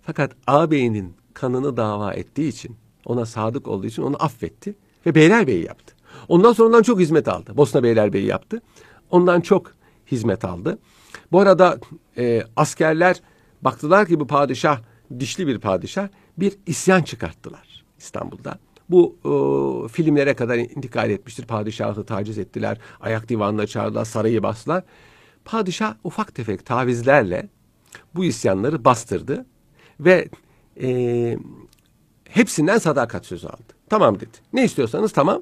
Fakat 0.01 0.31
ağabeyinin 0.47 1.13
kanını 1.33 1.77
dava 1.77 2.13
ettiği 2.13 2.47
için, 2.47 2.75
ona 3.05 3.25
sadık 3.25 3.67
olduğu 3.67 3.87
için 3.87 4.01
onu 4.01 4.15
affetti 4.19 4.75
ve 5.05 5.15
Beylerbeyi 5.15 5.65
yaptı. 5.65 5.95
Ondan 6.27 6.53
sonra 6.53 6.67
ondan 6.67 6.83
çok 6.83 6.99
hizmet 6.99 7.27
aldı. 7.27 7.57
Bosna 7.57 7.83
Beylerbeyi 7.83 8.25
yaptı. 8.25 8.61
Ondan 9.11 9.41
çok 9.41 9.71
hizmet 10.11 10.45
aldı. 10.45 10.79
Bu 11.31 11.39
arada 11.39 11.79
e, 12.17 12.43
askerler 12.55 13.21
baktılar 13.61 14.07
ki 14.07 14.19
bu 14.19 14.27
padişah 14.27 14.81
dişli 15.19 15.47
bir 15.47 15.59
padişah 15.59 16.07
bir 16.37 16.53
isyan 16.65 17.01
çıkarttılar 17.01 17.83
İstanbul'da. 17.97 18.59
Bu 18.89 19.15
e, 19.25 19.87
filmlere 19.87 20.33
kadar 20.33 20.57
intikal 20.57 21.09
etmiştir. 21.09 21.45
Padişahı 21.45 22.05
taciz 22.05 22.37
ettiler. 22.37 22.77
Ayak 23.01 23.29
divanına 23.29 23.67
çağırdılar. 23.67 24.05
Sarayı 24.05 24.43
bastılar. 24.43 24.83
Padişah 25.45 25.95
ufak 26.03 26.35
tefek 26.35 26.65
tavizlerle 26.65 27.49
bu 28.15 28.25
isyanları 28.25 28.85
bastırdı. 28.85 29.45
Ve 29.99 30.29
e, 30.81 31.37
hepsinden 32.29 32.77
sadakat 32.77 33.25
sözü 33.25 33.47
aldı. 33.47 33.73
Tamam 33.89 34.15
dedi. 34.15 34.37
Ne 34.53 34.63
istiyorsanız 34.63 35.11
tamam. 35.11 35.41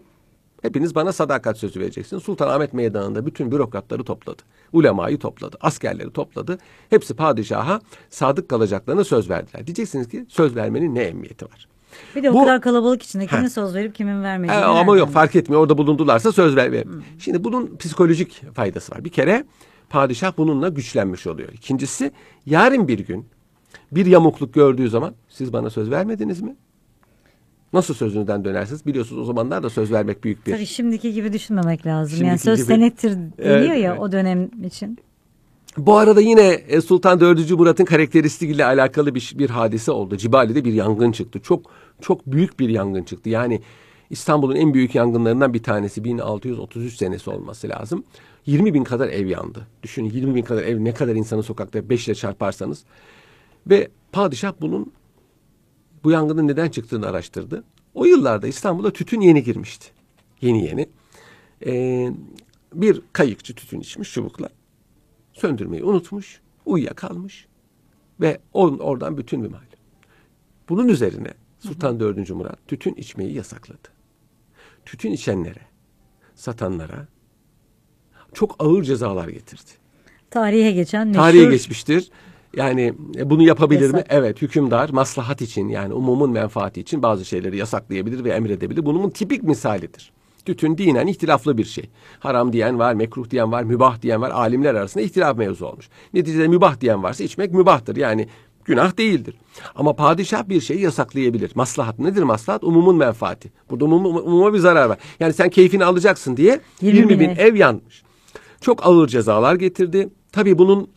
Hepiniz 0.61 0.95
bana 0.95 1.13
sadakat 1.13 1.57
sözü 1.57 1.79
vereceksiniz. 1.79 2.23
Sultanahmet 2.23 2.73
Meydanı'nda 2.73 3.25
bütün 3.25 3.51
bürokratları 3.51 4.03
topladı. 4.03 4.41
Ulemayı 4.73 5.19
topladı. 5.19 5.57
Askerleri 5.61 6.11
topladı. 6.13 6.57
Hepsi 6.89 7.13
padişaha 7.13 7.79
sadık 8.09 8.49
kalacaklarına 8.49 9.03
söz 9.03 9.29
verdiler. 9.29 9.67
Diyeceksiniz 9.67 10.07
ki 10.09 10.25
söz 10.29 10.55
vermenin 10.55 10.95
ne 10.95 11.01
emniyeti 11.03 11.45
var? 11.45 11.67
Bir 12.15 12.23
de 12.23 12.33
Bu- 12.33 12.37
o 12.41 12.43
kadar 12.45 12.61
kalabalık 12.61 13.03
içinde 13.03 13.27
kimin 13.27 13.41
Ha. 13.43 13.49
söz 13.49 13.75
verip 13.75 13.95
kimin 13.95 14.19
E, 14.19 14.21
vermediğini. 14.23 14.63
ama 14.65 14.79
nereden 14.81 14.95
yok 14.99 15.09
fark 15.09 15.35
etmiyor. 15.35 15.61
Orada 15.61 15.77
bulundularsa 15.77 16.31
söz 16.31 16.55
ver. 16.55 16.71
ver. 16.71 16.83
Şimdi 17.19 17.43
bunun 17.43 17.77
psikolojik 17.77 18.41
faydası 18.55 18.91
var. 18.95 19.03
Bir 19.05 19.09
kere 19.09 19.43
padişah 19.89 20.33
bununla 20.37 20.69
güçlenmiş 20.69 21.27
oluyor. 21.27 21.49
İkincisi 21.53 22.11
yarın 22.45 22.87
bir 22.87 22.99
gün 22.99 23.25
bir 23.91 24.05
yamukluk 24.05 24.53
gördüğü 24.53 24.89
zaman 24.89 25.13
siz 25.29 25.53
bana 25.53 25.69
söz 25.69 25.91
vermediniz 25.91 26.41
mi? 26.41 26.55
Nasıl 27.73 27.93
sözünüzden 27.93 28.45
dönersiniz? 28.45 28.85
Biliyorsunuz 28.85 29.21
o 29.21 29.25
zamanlar 29.25 29.63
da 29.63 29.69
söz 29.69 29.91
vermek 29.91 30.23
büyük 30.23 30.47
bir 30.47 30.51
Tabii 30.51 30.65
şimdiki 30.65 31.13
gibi 31.13 31.33
düşünmemek 31.33 31.85
lazım. 31.85 32.09
Şimdiki 32.09 32.27
yani 32.27 32.39
söz 32.39 32.57
gibi- 32.57 32.67
senettir 32.67 33.11
deniyor 33.11 33.31
Evet, 33.39 33.83
ya 33.83 33.91
evet. 33.91 33.99
o 34.01 34.11
dönem 34.11 34.49
için. 34.65 34.97
Bu 35.77 35.97
arada 35.97 36.21
yine 36.21 36.47
e, 36.47 36.81
Sultan 36.81 37.19
4. 37.19 37.51
Murat'ın 37.51 37.85
karakteristiğiyle 37.85 38.65
alakalı 38.65 39.15
bir, 39.15 39.33
bir 39.37 39.49
hadise 39.49 39.91
oldu. 39.91 40.17
Cibali'de 40.17 40.65
bir 40.65 40.73
yangın 40.73 41.11
çıktı. 41.11 41.39
Çok 41.39 41.71
çok 42.01 42.25
büyük 42.25 42.59
bir 42.59 42.69
yangın 42.69 43.03
çıktı. 43.03 43.29
Yani 43.29 43.61
İstanbul'un 44.09 44.55
en 44.55 44.73
büyük 44.73 44.95
yangınlarından 44.95 45.53
bir 45.53 45.63
tanesi 45.63 46.03
1633 46.03 46.97
senesi 46.97 47.29
olması 47.29 47.69
lazım. 47.69 48.03
20 48.45 48.73
bin 48.73 48.83
kadar 48.83 49.07
ev 49.07 49.27
yandı. 49.27 49.67
Düşünün 49.83 50.09
20 50.09 50.35
bin 50.35 50.41
kadar 50.41 50.63
ev 50.63 50.83
ne 50.83 50.93
kadar 50.93 51.15
insanı 51.15 51.43
sokakta 51.43 51.89
5 51.89 52.07
ile 52.07 52.15
çarparsanız. 52.15 52.83
Ve 53.67 53.89
padişah 54.11 54.53
bunun 54.61 54.91
bu 56.03 56.11
yangının 56.11 56.47
neden 56.47 56.69
çıktığını 56.69 57.07
araştırdı. 57.07 57.63
O 57.93 58.05
yıllarda 58.05 58.47
İstanbul'a 58.47 58.91
tütün 58.91 59.21
yeni 59.21 59.43
girmişti. 59.43 59.87
Yeni 60.41 60.65
yeni. 60.65 60.89
Ee, 61.65 62.11
bir 62.73 63.01
kayıkçı 63.13 63.55
tütün 63.55 63.79
içmiş 63.79 64.13
çubukla 64.13 64.49
söndürmeyi 65.33 65.83
unutmuş, 65.83 66.41
uyuyakalmış 66.65 67.47
ve 68.21 68.39
on, 68.53 68.77
oradan 68.77 69.17
bütün 69.17 69.43
bir 69.43 69.49
mahalle. 69.49 69.67
Bunun 70.69 70.87
üzerine 70.87 71.33
Sultan 71.59 71.99
4. 71.99 72.29
Murat 72.29 72.67
tütün 72.67 72.93
içmeyi 72.93 73.33
yasakladı. 73.33 73.87
Tütün 74.85 75.11
içenlere, 75.11 75.61
satanlara 76.35 77.07
çok 78.33 78.55
ağır 78.59 78.83
cezalar 78.83 79.27
getirdi. 79.27 79.71
Tarihe 80.29 80.71
geçen 80.71 81.07
meşhur. 81.07 81.21
Tarihe 81.21 81.45
geçmiştir. 81.45 82.11
Yani 82.55 82.93
e, 83.17 83.29
bunu 83.29 83.43
yapabilir 83.43 83.89
mi? 83.89 83.97
Yasak. 83.97 84.07
Evet, 84.09 84.41
hükümdar 84.41 84.89
maslahat 84.89 85.41
için 85.41 85.69
yani 85.69 85.93
umumun 85.93 86.31
menfaati 86.31 86.81
için 86.81 87.03
bazı 87.03 87.25
şeyleri 87.25 87.57
yasaklayabilir 87.57 88.23
ve 88.23 88.29
emredebilir. 88.29 88.85
Bunun 88.85 89.09
tipik 89.09 89.43
misalidir. 89.43 90.11
Tütün 90.45 90.77
dinen 90.77 91.07
ihtilaflı 91.07 91.57
bir 91.57 91.63
şey. 91.63 91.89
Haram 92.19 92.53
diyen 92.53 92.79
var, 92.79 92.93
mekruh 92.93 93.29
diyen 93.29 93.51
var, 93.51 93.63
mübah 93.63 94.01
diyen 94.01 94.21
var. 94.21 94.29
Alimler 94.29 94.75
arasında 94.75 95.03
ihtilaf 95.03 95.37
mevzu 95.37 95.65
olmuş. 95.65 95.89
Neticede 96.13 96.47
mübah 96.47 96.79
diyen 96.81 97.03
varsa 97.03 97.23
içmek 97.23 97.53
mübahtır. 97.53 97.95
Yani 97.95 98.27
günah 98.65 98.97
değildir. 98.97 99.35
Ama 99.75 99.93
padişah 99.95 100.49
bir 100.49 100.61
şeyi 100.61 100.81
yasaklayabilir. 100.81 101.51
Maslahat 101.55 101.99
nedir 101.99 102.23
maslahat? 102.23 102.63
Umumun 102.63 102.95
menfaati. 102.95 103.51
Burada 103.69 103.85
umum, 103.85 104.05
umuma 104.05 104.53
bir 104.53 104.59
zarar 104.59 104.85
var. 104.85 104.97
Yani 105.19 105.33
sen 105.33 105.49
keyfini 105.49 105.85
alacaksın 105.85 106.37
diye 106.37 106.59
20 106.81 106.97
20, 106.97 107.09
bin 107.09 107.19
bin 107.19 107.29
ev 107.29 107.55
yanmış. 107.55 108.03
Çok 108.61 108.85
ağır 108.85 109.07
cezalar 109.07 109.55
getirdi. 109.55 110.09
Tabii 110.31 110.57
bunun 110.57 110.89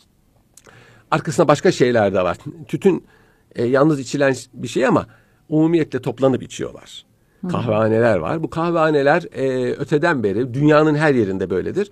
arkasında 1.15 1.49
başka 1.49 1.73
şeyler 1.73 2.15
de 2.15 2.23
var. 2.23 2.37
Tütün 2.69 3.05
e, 3.55 3.65
yalnız 3.65 4.01
içilen 4.01 4.35
bir 4.55 4.69
şey 4.69 4.87
ama 4.87 5.07
umumiyetle 5.49 6.03
toplanıp 6.03 6.43
içiyorlar. 6.43 7.05
Kahvehaneler 7.51 8.17
var. 8.17 8.43
Bu 8.43 8.51
kahvehaneler 8.51 9.23
e, 9.33 9.73
öteden 9.73 10.23
beri 10.23 10.55
dünyanın 10.55 10.95
her 10.95 11.15
yerinde 11.15 11.51
böyledir. 11.51 11.91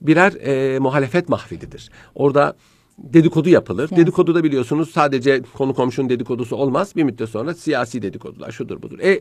Birer 0.00 0.32
e, 0.32 0.78
muhalefet 0.78 1.28
mahfilidir. 1.28 1.90
Orada 2.14 2.56
dedikodu 2.98 3.48
yapılır. 3.48 3.88
Siyasi. 3.88 4.02
Dedikodu 4.02 4.34
da 4.34 4.44
biliyorsunuz 4.44 4.90
sadece 4.90 5.42
konu 5.56 5.74
komşunun 5.74 6.08
dedikodusu 6.08 6.56
olmaz. 6.56 6.92
Bir 6.96 7.02
müddet 7.02 7.28
sonra 7.28 7.54
siyasi 7.54 8.02
dedikodular 8.02 8.50
şudur 8.50 8.82
budur. 8.82 8.98
E, 8.98 9.20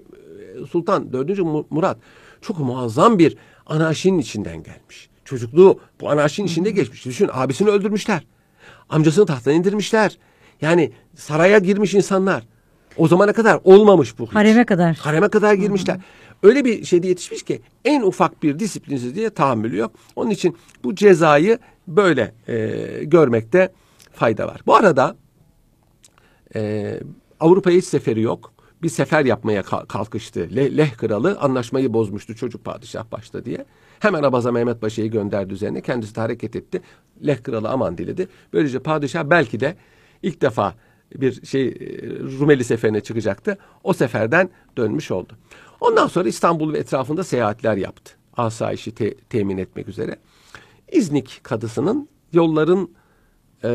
Sultan 0.72 1.14
4. 1.14 1.40
Mu- 1.40 1.68
Murat 1.70 1.98
çok 2.42 2.60
muazzam 2.60 3.20
bir 3.20 3.38
anarşinin 3.66 4.20
içinden 4.20 4.64
gelmiş. 4.64 5.10
Çocukluğu 5.26 5.80
bu 6.02 6.10
anarşinin 6.10 6.48
içinde 6.48 6.72
geçmiş. 6.72 7.06
Düşün 7.06 7.30
abisini 7.34 7.70
öldürmüşler. 7.70 8.26
Amcasını 8.90 9.26
tahttan 9.26 9.54
indirmişler. 9.54 10.18
Yani 10.62 10.92
saraya 11.16 11.58
girmiş 11.60 11.94
insanlar. 11.94 12.48
O 12.98 13.08
zamana 13.08 13.34
kadar 13.34 13.60
olmamış 13.64 14.20
bu. 14.20 14.26
hiç. 14.28 14.36
Hareme 14.36 14.66
kadar. 14.66 14.96
Hareme 14.96 15.28
kadar 15.28 15.54
girmişler. 15.54 15.98
Öyle 16.44 16.66
bir 16.66 16.86
şeyde 16.86 17.08
yetişmiş 17.08 17.44
ki 17.44 17.62
en 17.86 18.02
ufak 18.02 18.44
bir 18.44 18.60
disiplinsizliğe 18.60 19.30
tahammülü 19.30 19.78
yok. 19.78 19.92
Onun 20.16 20.30
için 20.30 20.58
bu 20.84 20.96
cezayı 20.96 21.60
böyle 21.88 22.34
e, 22.48 22.56
görmekte 23.04 23.72
fayda 24.14 24.48
var. 24.48 24.62
Bu 24.68 24.76
arada 24.76 25.16
e, 26.56 26.94
Avrupa'ya 27.40 27.78
hiç 27.78 27.86
seferi 27.86 28.22
yok. 28.22 28.54
Bir 28.82 28.90
sefer 28.90 29.26
yapmaya 29.26 29.62
ka- 29.62 29.88
kalkıştı. 29.88 30.50
Le- 30.56 30.78
Leh 30.78 30.92
kralı 30.98 31.38
anlaşmayı 31.42 31.94
bozmuştu 31.94 32.36
çocuk 32.36 32.66
padişah 32.66 33.12
başta 33.12 33.46
diye. 33.46 33.66
Hemen 34.04 34.24
Abaza 34.24 34.52
Mehmet 34.52 34.82
Paşa'yı 34.82 35.12
gönderdi 35.12 35.54
üzerine. 35.54 35.82
Kendisi 35.82 36.16
de 36.16 36.20
hareket 36.22 36.56
etti. 36.56 36.82
Leh 37.28 37.44
kralı 37.44 37.70
aman 37.70 37.98
diledi. 37.98 38.28
Böylece 38.54 38.80
padişah 38.80 39.24
belki 39.24 39.60
de 39.60 39.76
ilk 40.24 40.42
defa 40.42 40.76
bir 41.16 41.46
şey 41.46 41.68
e, 41.68 41.74
Rumeli 42.40 42.64
seferine 42.64 43.02
çıkacaktı. 43.02 43.58
O 43.84 43.94
seferden 43.94 44.50
dönmüş 44.78 45.12
oldu. 45.12 45.34
Ondan 45.82 46.08
sonra 46.08 46.30
İstanbul 46.30 46.74
ve 46.74 46.78
etrafında 46.78 47.24
seyahatler 47.24 47.78
yaptı. 47.78 48.14
Asayişi 48.38 48.96
te- 48.96 49.14
temin 49.14 49.58
etmek 49.58 49.88
üzere. 49.88 50.16
İznik 50.92 51.40
kadısının 51.44 52.10
yolların 52.34 52.90
e, 53.64 53.72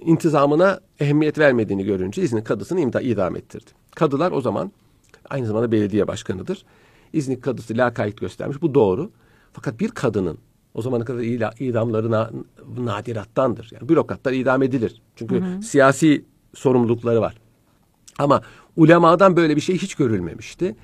intizamına 0.00 0.80
ehemmiyet 1.00 1.38
vermediğini 1.38 1.84
görünce 1.84 2.22
İznik 2.22 2.46
kadısını 2.46 2.80
imda, 2.80 3.00
idam 3.00 3.36
ettirdi. 3.36 3.70
Kadılar 3.94 4.32
o 4.32 4.40
zaman 4.40 4.72
aynı 5.30 5.46
zamanda 5.46 5.72
belediye 5.72 6.08
başkanıdır. 6.08 6.64
İznik 7.16 7.42
kadısı 7.42 7.76
lakayt 7.76 8.20
göstermiş. 8.20 8.62
Bu 8.62 8.74
doğru. 8.74 9.10
Fakat 9.52 9.80
bir 9.80 9.88
kadının 9.88 10.38
o 10.74 10.82
zamana 10.82 11.04
kadar 11.04 11.20
idamları 11.60 12.10
na- 12.10 12.30
nadirattandır. 12.78 13.68
Yani 13.72 13.88
bürokratlar 13.88 14.32
idam 14.32 14.62
edilir. 14.62 15.02
Çünkü 15.16 15.44
siyasi 15.62 16.24
sorumlulukları 16.54 17.20
var. 17.20 17.34
Ama 18.18 18.42
ulemadan 18.76 19.36
böyle 19.36 19.56
bir 19.56 19.60
şey 19.60 19.78
hiç 19.78 19.94
görülmemişti. 19.94 20.76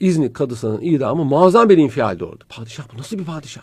İznik 0.00 0.34
kadısının 0.34 0.80
idamı 0.80 1.24
muazzam 1.24 1.68
bir 1.68 1.78
infial 1.78 2.18
doğurdu. 2.18 2.44
Padişah 2.48 2.84
bu 2.94 2.98
nasıl 2.98 3.18
bir 3.18 3.24
padişah? 3.24 3.62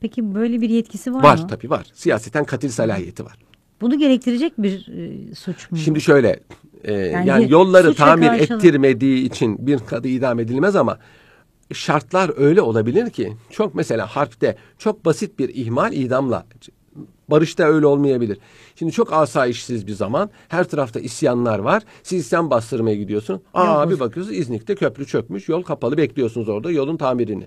Peki 0.00 0.34
böyle 0.34 0.60
bir 0.60 0.70
yetkisi 0.70 1.14
var, 1.14 1.22
Var 1.22 1.38
mı? 1.38 1.46
tabii 1.46 1.70
var. 1.70 1.86
Siyaseten 1.94 2.44
katil 2.44 2.68
salahiyeti 2.68 3.24
var. 3.24 3.38
Bunu 3.80 3.98
gerektirecek 3.98 4.52
bir 4.58 4.88
e, 4.88 5.34
suç 5.34 5.70
mu? 5.70 5.78
Şimdi 5.78 6.00
şöyle 6.00 6.40
e, 6.84 6.92
yani, 6.92 7.44
bir 7.44 7.48
yolları 7.50 7.94
tamir 7.94 8.26
karşılık- 8.26 8.50
ettirmediği 8.64 9.24
için 9.24 9.66
bir 9.66 9.78
kadı 9.78 10.08
idam 10.08 10.40
edilmez 10.40 10.76
ama 10.76 10.98
şartlar 11.72 12.30
öyle 12.36 12.62
olabilir 12.62 13.10
ki 13.10 13.32
çok 13.50 13.74
mesela 13.74 14.06
harpte 14.06 14.56
çok 14.78 15.04
basit 15.04 15.38
bir 15.38 15.48
ihmal 15.54 15.92
idamla 15.92 16.46
barışta 17.28 17.64
öyle 17.64 17.86
olmayabilir. 17.86 18.38
Şimdi 18.76 18.92
çok 18.92 19.12
asayişsiz 19.12 19.86
bir 19.86 19.92
zaman 19.92 20.30
her 20.48 20.64
tarafta 20.64 21.00
isyanlar 21.00 21.58
var. 21.58 21.82
Siz 22.02 22.20
isyan 22.26 22.50
bastırmaya 22.50 22.96
gidiyorsun. 22.96 23.42
Aa 23.54 23.82
Yok, 23.82 23.90
bir 23.90 24.00
bakıyorsunuz 24.00 24.38
İznik'te 24.38 24.74
köprü 24.74 25.06
çökmüş 25.06 25.48
yol 25.48 25.62
kapalı 25.62 25.96
bekliyorsunuz 25.96 26.48
orada 26.48 26.70
yolun 26.70 26.96
tamirini. 26.96 27.46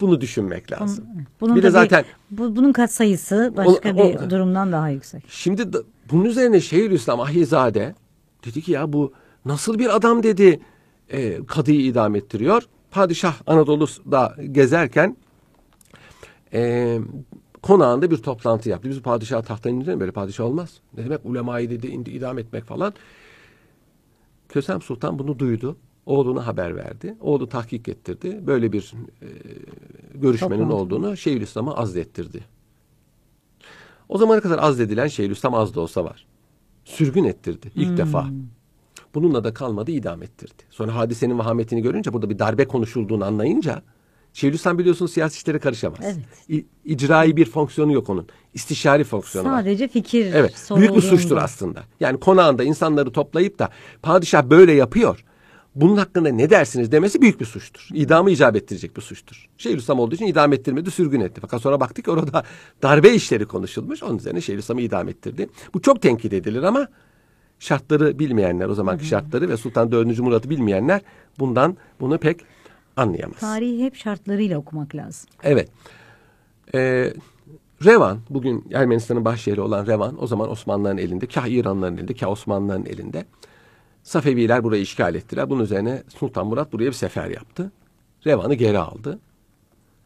Bunu 0.00 0.20
düşünmek 0.20 0.72
lazım. 0.72 1.04
bunun 1.40 1.56
bir 1.56 1.62
de 1.62 1.70
zaten 1.70 2.04
bu, 2.30 2.56
bunun 2.56 2.72
katsayısı 2.72 3.52
başka 3.56 3.90
O- 3.90 3.96
bir 3.96 4.26
o- 4.26 4.30
durumdan 4.30 4.72
daha 4.72 4.88
yüksek. 4.88 5.22
Şimdi 5.28 5.72
da- 5.72 5.82
bunun 6.12 6.24
üzerine 6.24 6.60
Şeyhülislam 6.60 7.20
Ahizade 7.20 7.94
dedi 8.44 8.62
ki 8.62 8.72
ya 8.72 8.92
bu 8.92 9.12
nasıl 9.44 9.78
bir 9.78 9.96
adam 9.96 10.22
dedi. 10.22 10.60
e, 11.10 11.46
kadıyı 11.46 11.80
idam 11.80 12.14
ettiriyor. 12.14 12.62
Padişah 12.90 13.34
Anadolu'da 13.46 14.36
gezerken 14.52 15.16
e, 16.52 16.98
konağında 17.62 18.10
bir 18.10 18.16
toplantı 18.16 18.68
yaptı. 18.68 18.88
Biz 18.88 19.02
padişah 19.02 19.42
tahttan 19.42 19.72
indirelim 19.72 20.00
böyle 20.00 20.12
padişah 20.12 20.44
olmaz. 20.44 20.80
Ne 20.96 21.04
demek 21.04 21.20
ulemayı 21.24 21.70
dedi 21.70 21.86
indi, 21.86 22.10
idam 22.10 22.38
etmek 22.38 22.64
falan. 22.64 22.94
Kösem 24.48 24.82
Sultan 24.82 25.18
bunu 25.18 25.38
duydu. 25.38 25.76
Oğluna 26.06 26.46
haber 26.46 26.76
verdi. 26.76 27.16
Oğlu 27.20 27.48
tahkik 27.48 27.88
ettirdi. 27.88 28.46
Böyle 28.46 28.72
bir 28.72 28.92
e, 29.22 29.28
görüşmenin 30.14 30.62
Toplantı. 30.62 30.74
olduğunu 30.74 31.16
Şeyhülislam'a 31.16 31.74
azlettirdi. 31.74 32.44
O 34.08 34.18
zamana 34.18 34.40
kadar 34.40 34.58
azledilen 34.58 35.06
Şeyhülislam 35.06 35.54
az 35.54 35.74
da 35.74 35.80
olsa 35.80 36.04
var. 36.04 36.26
Sürgün 36.84 37.24
ettirdi 37.24 37.70
ilk 37.74 37.96
defa. 37.96 38.26
Bununla 39.14 39.44
da 39.44 39.54
kalmadı 39.54 39.90
idam 39.90 40.22
ettirdi. 40.22 40.62
Sonra 40.70 40.94
hadisenin 40.94 41.38
vahametini 41.38 41.82
görünce 41.82 42.12
burada 42.12 42.30
bir 42.30 42.38
darbe 42.38 42.64
konuşulduğunu 42.64 43.24
anlayınca 43.24 43.82
Şeyhülislam 44.32 44.78
biliyorsunuz 44.78 45.12
siyasi 45.12 45.36
işlere 45.36 45.58
karışamaz. 45.58 45.98
Evet. 46.02 46.16
İ, 46.48 46.66
icrai 46.84 47.36
bir 47.36 47.44
fonksiyonu 47.44 47.92
yok 47.92 48.10
onun. 48.10 48.26
İstişari 48.54 49.04
fonksiyonu 49.04 49.48
var. 49.48 49.58
Sadece 49.60 49.88
fikir 49.88 50.32
Evet. 50.34 50.68
Büyük 50.76 50.96
bir 50.96 51.02
suçtur 51.02 51.36
aslında. 51.36 51.82
Yani 52.00 52.20
konağında 52.20 52.64
insanları 52.64 53.12
toplayıp 53.12 53.58
da 53.58 53.68
padişah 54.02 54.44
böyle 54.44 54.72
yapıyor. 54.72 55.24
Bunun 55.74 55.96
hakkında 55.96 56.28
ne 56.28 56.50
dersiniz 56.50 56.92
demesi 56.92 57.22
büyük 57.22 57.40
bir 57.40 57.44
suçtur. 57.44 57.88
İdamı 57.92 58.30
icap 58.30 58.56
ettirecek 58.56 58.96
bir 58.96 59.02
suçtur. 59.02 59.48
Şeyhülislam 59.58 59.98
olduğu 60.00 60.14
için 60.14 60.26
idam 60.26 60.52
ettirmedi, 60.52 60.90
sürgün 60.90 61.20
etti. 61.20 61.40
Fakat 61.40 61.62
sonra 61.62 61.80
baktık 61.80 62.04
ki 62.04 62.10
orada 62.10 62.44
darbe 62.82 63.14
işleri 63.14 63.46
konuşulmuş. 63.46 64.02
Onun 64.02 64.18
üzerine 64.18 64.40
Şeyhülislam'ı 64.40 64.80
idam 64.80 65.08
ettirdi. 65.08 65.48
Bu 65.74 65.82
çok 65.82 66.02
tenkit 66.02 66.32
edilir 66.32 66.62
ama 66.62 66.88
şartları 67.58 68.18
bilmeyenler, 68.18 68.68
o 68.68 68.74
zamanki 68.74 69.04
şartları 69.04 69.48
ve 69.48 69.56
Sultan 69.56 69.92
4. 69.92 70.18
Murat'ı 70.18 70.50
bilmeyenler 70.50 71.00
bundan 71.38 71.76
bunu 72.00 72.18
pek 72.18 72.40
anlayamaz. 72.96 73.38
Tarihi 73.40 73.84
hep 73.84 73.96
şartlarıyla 73.96 74.58
okumak 74.58 74.94
lazım. 74.94 75.30
Evet. 75.42 75.68
Ee, 76.74 77.12
Revan, 77.84 78.18
bugün 78.30 78.64
Ermenistan'ın 78.72 79.24
başşehri 79.24 79.60
olan 79.60 79.86
Revan, 79.86 80.22
o 80.22 80.26
zaman 80.26 80.50
Osmanlıların 80.50 80.98
elinde, 80.98 81.26
kah 81.26 81.46
İranlıların 81.46 81.96
elinde, 81.96 82.14
kah 82.14 82.28
Osmanlıların 82.28 82.86
elinde. 82.86 83.24
Safeviler 84.02 84.64
burayı 84.64 84.82
işgal 84.82 85.14
ettiler. 85.14 85.50
Bunun 85.50 85.62
üzerine 85.62 86.02
Sultan 86.18 86.46
Murat 86.46 86.72
buraya 86.72 86.86
bir 86.86 86.92
sefer 86.92 87.26
yaptı. 87.26 87.72
Revan'ı 88.26 88.54
geri 88.54 88.78
aldı. 88.78 89.18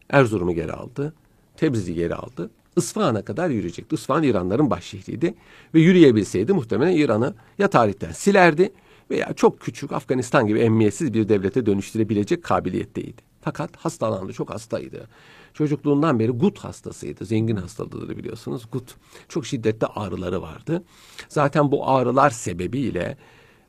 Erzurum'u 0.09 0.53
geri 0.53 0.73
aldı. 0.73 1.13
Tebriz'i 1.57 1.93
geri 1.93 2.15
aldı. 2.15 2.49
İsfahan'a 2.77 3.21
kadar 3.21 3.49
yürüyecekti. 3.49 3.95
İsfahan 3.95 4.23
İranların 4.23 4.69
başşehriydi. 4.69 5.35
Ve 5.73 5.79
yürüyebilseydi 5.79 6.53
muhtemelen 6.53 6.97
İran'ı 6.97 7.33
ya 7.57 7.67
tarihten 7.67 8.11
silerdi 8.11 8.73
veya 9.09 9.33
çok 9.33 9.59
küçük 9.59 9.91
Afganistan 9.91 10.47
gibi 10.47 10.59
emniyetsiz 10.59 11.13
bir 11.13 11.29
devlete 11.29 11.65
dönüştürebilecek 11.65 12.43
kabiliyetteydi. 12.43 13.21
Fakat 13.41 13.75
hastalandı, 13.75 14.33
çok 14.33 14.49
hastaydı. 14.49 15.07
Çocukluğundan 15.53 16.19
beri 16.19 16.31
gut 16.31 16.59
hastasıydı. 16.59 17.25
Zengin 17.25 17.55
hastalığıdır 17.55 18.17
biliyorsunuz. 18.17 18.63
Gut. 18.71 18.95
Çok 19.29 19.45
şiddetli 19.45 19.87
ağrıları 19.87 20.41
vardı. 20.41 20.83
Zaten 21.29 21.71
bu 21.71 21.89
ağrılar 21.89 22.29
sebebiyle 22.29 23.17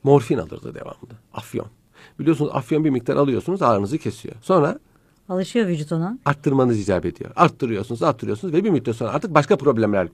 morfin 0.06 0.38
alırdı 0.38 0.74
devamlı. 0.74 1.08
Afyon. 1.34 1.66
Biliyorsunuz 2.18 2.50
afyon 2.54 2.84
bir 2.84 2.90
miktar 2.90 3.16
alıyorsunuz 3.16 3.62
ağrınızı 3.62 3.98
kesiyor. 3.98 4.34
Sonra 4.42 4.78
Alışıyor 5.28 5.66
vücut 5.66 5.92
ona. 5.92 6.18
arttırmanız 6.24 6.78
icap 6.78 7.06
ediyor. 7.06 7.30
Arttırıyorsunuz, 7.36 8.02
arttırıyorsunuz 8.02 8.54
ve 8.54 8.64
bir 8.64 8.70
müddet 8.70 8.96
sonra 8.96 9.10
artık 9.10 9.34
başka 9.34 9.56
problemler 9.56 10.06
e, 10.06 10.08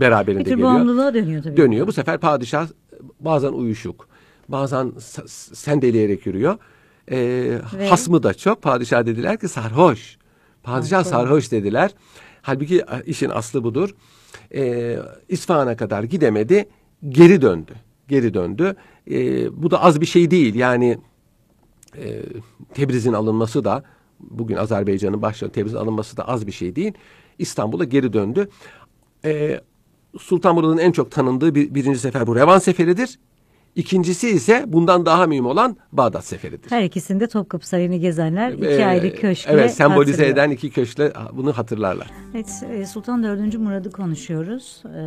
beraberinde 0.00 0.40
Bir 0.40 0.44
tür 0.44 0.50
geliyor. 0.50 0.68
bağımlılığa 0.68 1.14
dönüyor 1.14 1.42
tabii. 1.42 1.56
Dönüyor. 1.56 1.86
Bu 1.86 1.92
sefer 1.92 2.18
padişah 2.18 2.68
bazen 3.20 3.52
uyuşuk, 3.52 4.08
bazen 4.48 4.92
s- 4.98 5.22
s- 5.28 5.54
sendeleyerek 5.54 6.26
yürüyor. 6.26 6.58
E, 7.10 7.58
Hasmı 7.88 8.22
da 8.22 8.34
çok. 8.34 8.62
Padişah 8.62 9.06
dediler 9.06 9.38
ki 9.40 9.48
sarhoş. 9.48 10.18
Padişah 10.62 11.04
sarhoş 11.04 11.52
dediler. 11.52 11.90
Halbuki 12.42 12.78
e, 12.78 12.84
işin 13.06 13.30
aslı 13.30 13.64
budur. 13.64 13.94
E, 14.54 14.96
İsfahan'a 15.28 15.76
kadar 15.76 16.02
gidemedi. 16.02 16.68
Geri 17.08 17.42
döndü. 17.42 17.72
Geri 18.08 18.34
döndü. 18.34 18.76
E, 19.10 19.16
bu 19.62 19.70
da 19.70 19.82
az 19.82 20.00
bir 20.00 20.06
şey 20.06 20.30
değil. 20.30 20.54
Yani 20.54 20.98
e, 21.96 22.22
Tebriz'in 22.74 23.12
alınması 23.12 23.64
da 23.64 23.82
bugün 24.20 24.56
Azerbaycan'ın 24.56 25.22
başlayan 25.22 25.50
Tebriz'in 25.50 25.76
alınması 25.76 26.16
da 26.16 26.28
az 26.28 26.46
bir 26.46 26.52
şey 26.52 26.76
değil. 26.76 26.92
İstanbul'a 27.38 27.84
geri 27.84 28.12
döndü. 28.12 28.48
E, 29.24 29.60
Sultan 30.18 30.54
Murad'ın 30.54 30.78
en 30.78 30.92
çok 30.92 31.10
tanındığı 31.10 31.54
bir, 31.54 31.74
birinci 31.74 31.98
sefer 31.98 32.26
bu 32.26 32.36
Revan 32.36 32.58
Seferi'dir. 32.58 33.18
İkincisi 33.76 34.28
ise 34.28 34.64
bundan 34.66 35.06
daha 35.06 35.26
mühim 35.26 35.46
olan 35.46 35.76
Bağdat 35.92 36.24
Seferi'dir. 36.24 36.70
Her 36.70 36.82
ikisinde 36.82 37.26
Topkapı 37.26 37.68
Sarayı'nı 37.68 37.96
gezenler 37.96 38.52
iki 38.52 38.66
Ee, 38.66 38.84
ayrı 38.84 39.14
köşkle 39.14 39.52
Evet 39.52 39.74
sembolize 39.74 40.10
hatırlıyor. 40.12 40.32
eden 40.32 40.50
iki 40.50 40.70
köşkle 40.70 41.12
bunu 41.32 41.52
hatırlarlar. 41.52 42.10
Evet, 42.34 42.62
e, 42.72 42.86
Sultan 42.86 43.22
4. 43.22 43.58
Murad'ı 43.58 43.90
konuşuyoruz. 43.90 44.82
E, 44.96 45.00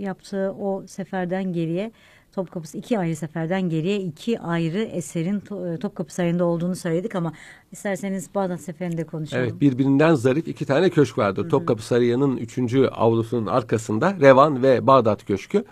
yaptığı 0.00 0.54
o 0.60 0.86
seferden 0.86 1.52
geriye 1.52 1.92
Topkapı 2.34 2.78
iki 2.78 2.98
ayrı 2.98 3.16
seferden 3.16 3.68
geriye 3.68 4.00
iki 4.00 4.40
ayrı 4.40 4.78
eserin 4.78 5.36
e, 5.36 5.78
Topkapı 5.78 6.14
Sarayı'nda 6.14 6.44
olduğunu 6.44 6.76
söyledik 6.76 7.14
ama 7.14 7.32
isterseniz 7.72 8.34
Bağdat 8.34 8.60
Seferi'nde 8.60 9.04
konuşalım. 9.04 9.44
Evet 9.44 9.60
birbirinden 9.60 10.14
zarif 10.14 10.48
iki 10.48 10.66
tane 10.66 10.90
köşk 10.90 11.18
vardır. 11.18 11.50
Topkapı 11.50 11.82
Sarayı'nın 11.82 12.36
üçüncü 12.36 12.86
avlusunun 12.86 13.46
arkasında 13.46 14.16
Revan 14.20 14.62
ve 14.62 14.86
Bağdat 14.86 15.26
Köşkü. 15.26 15.64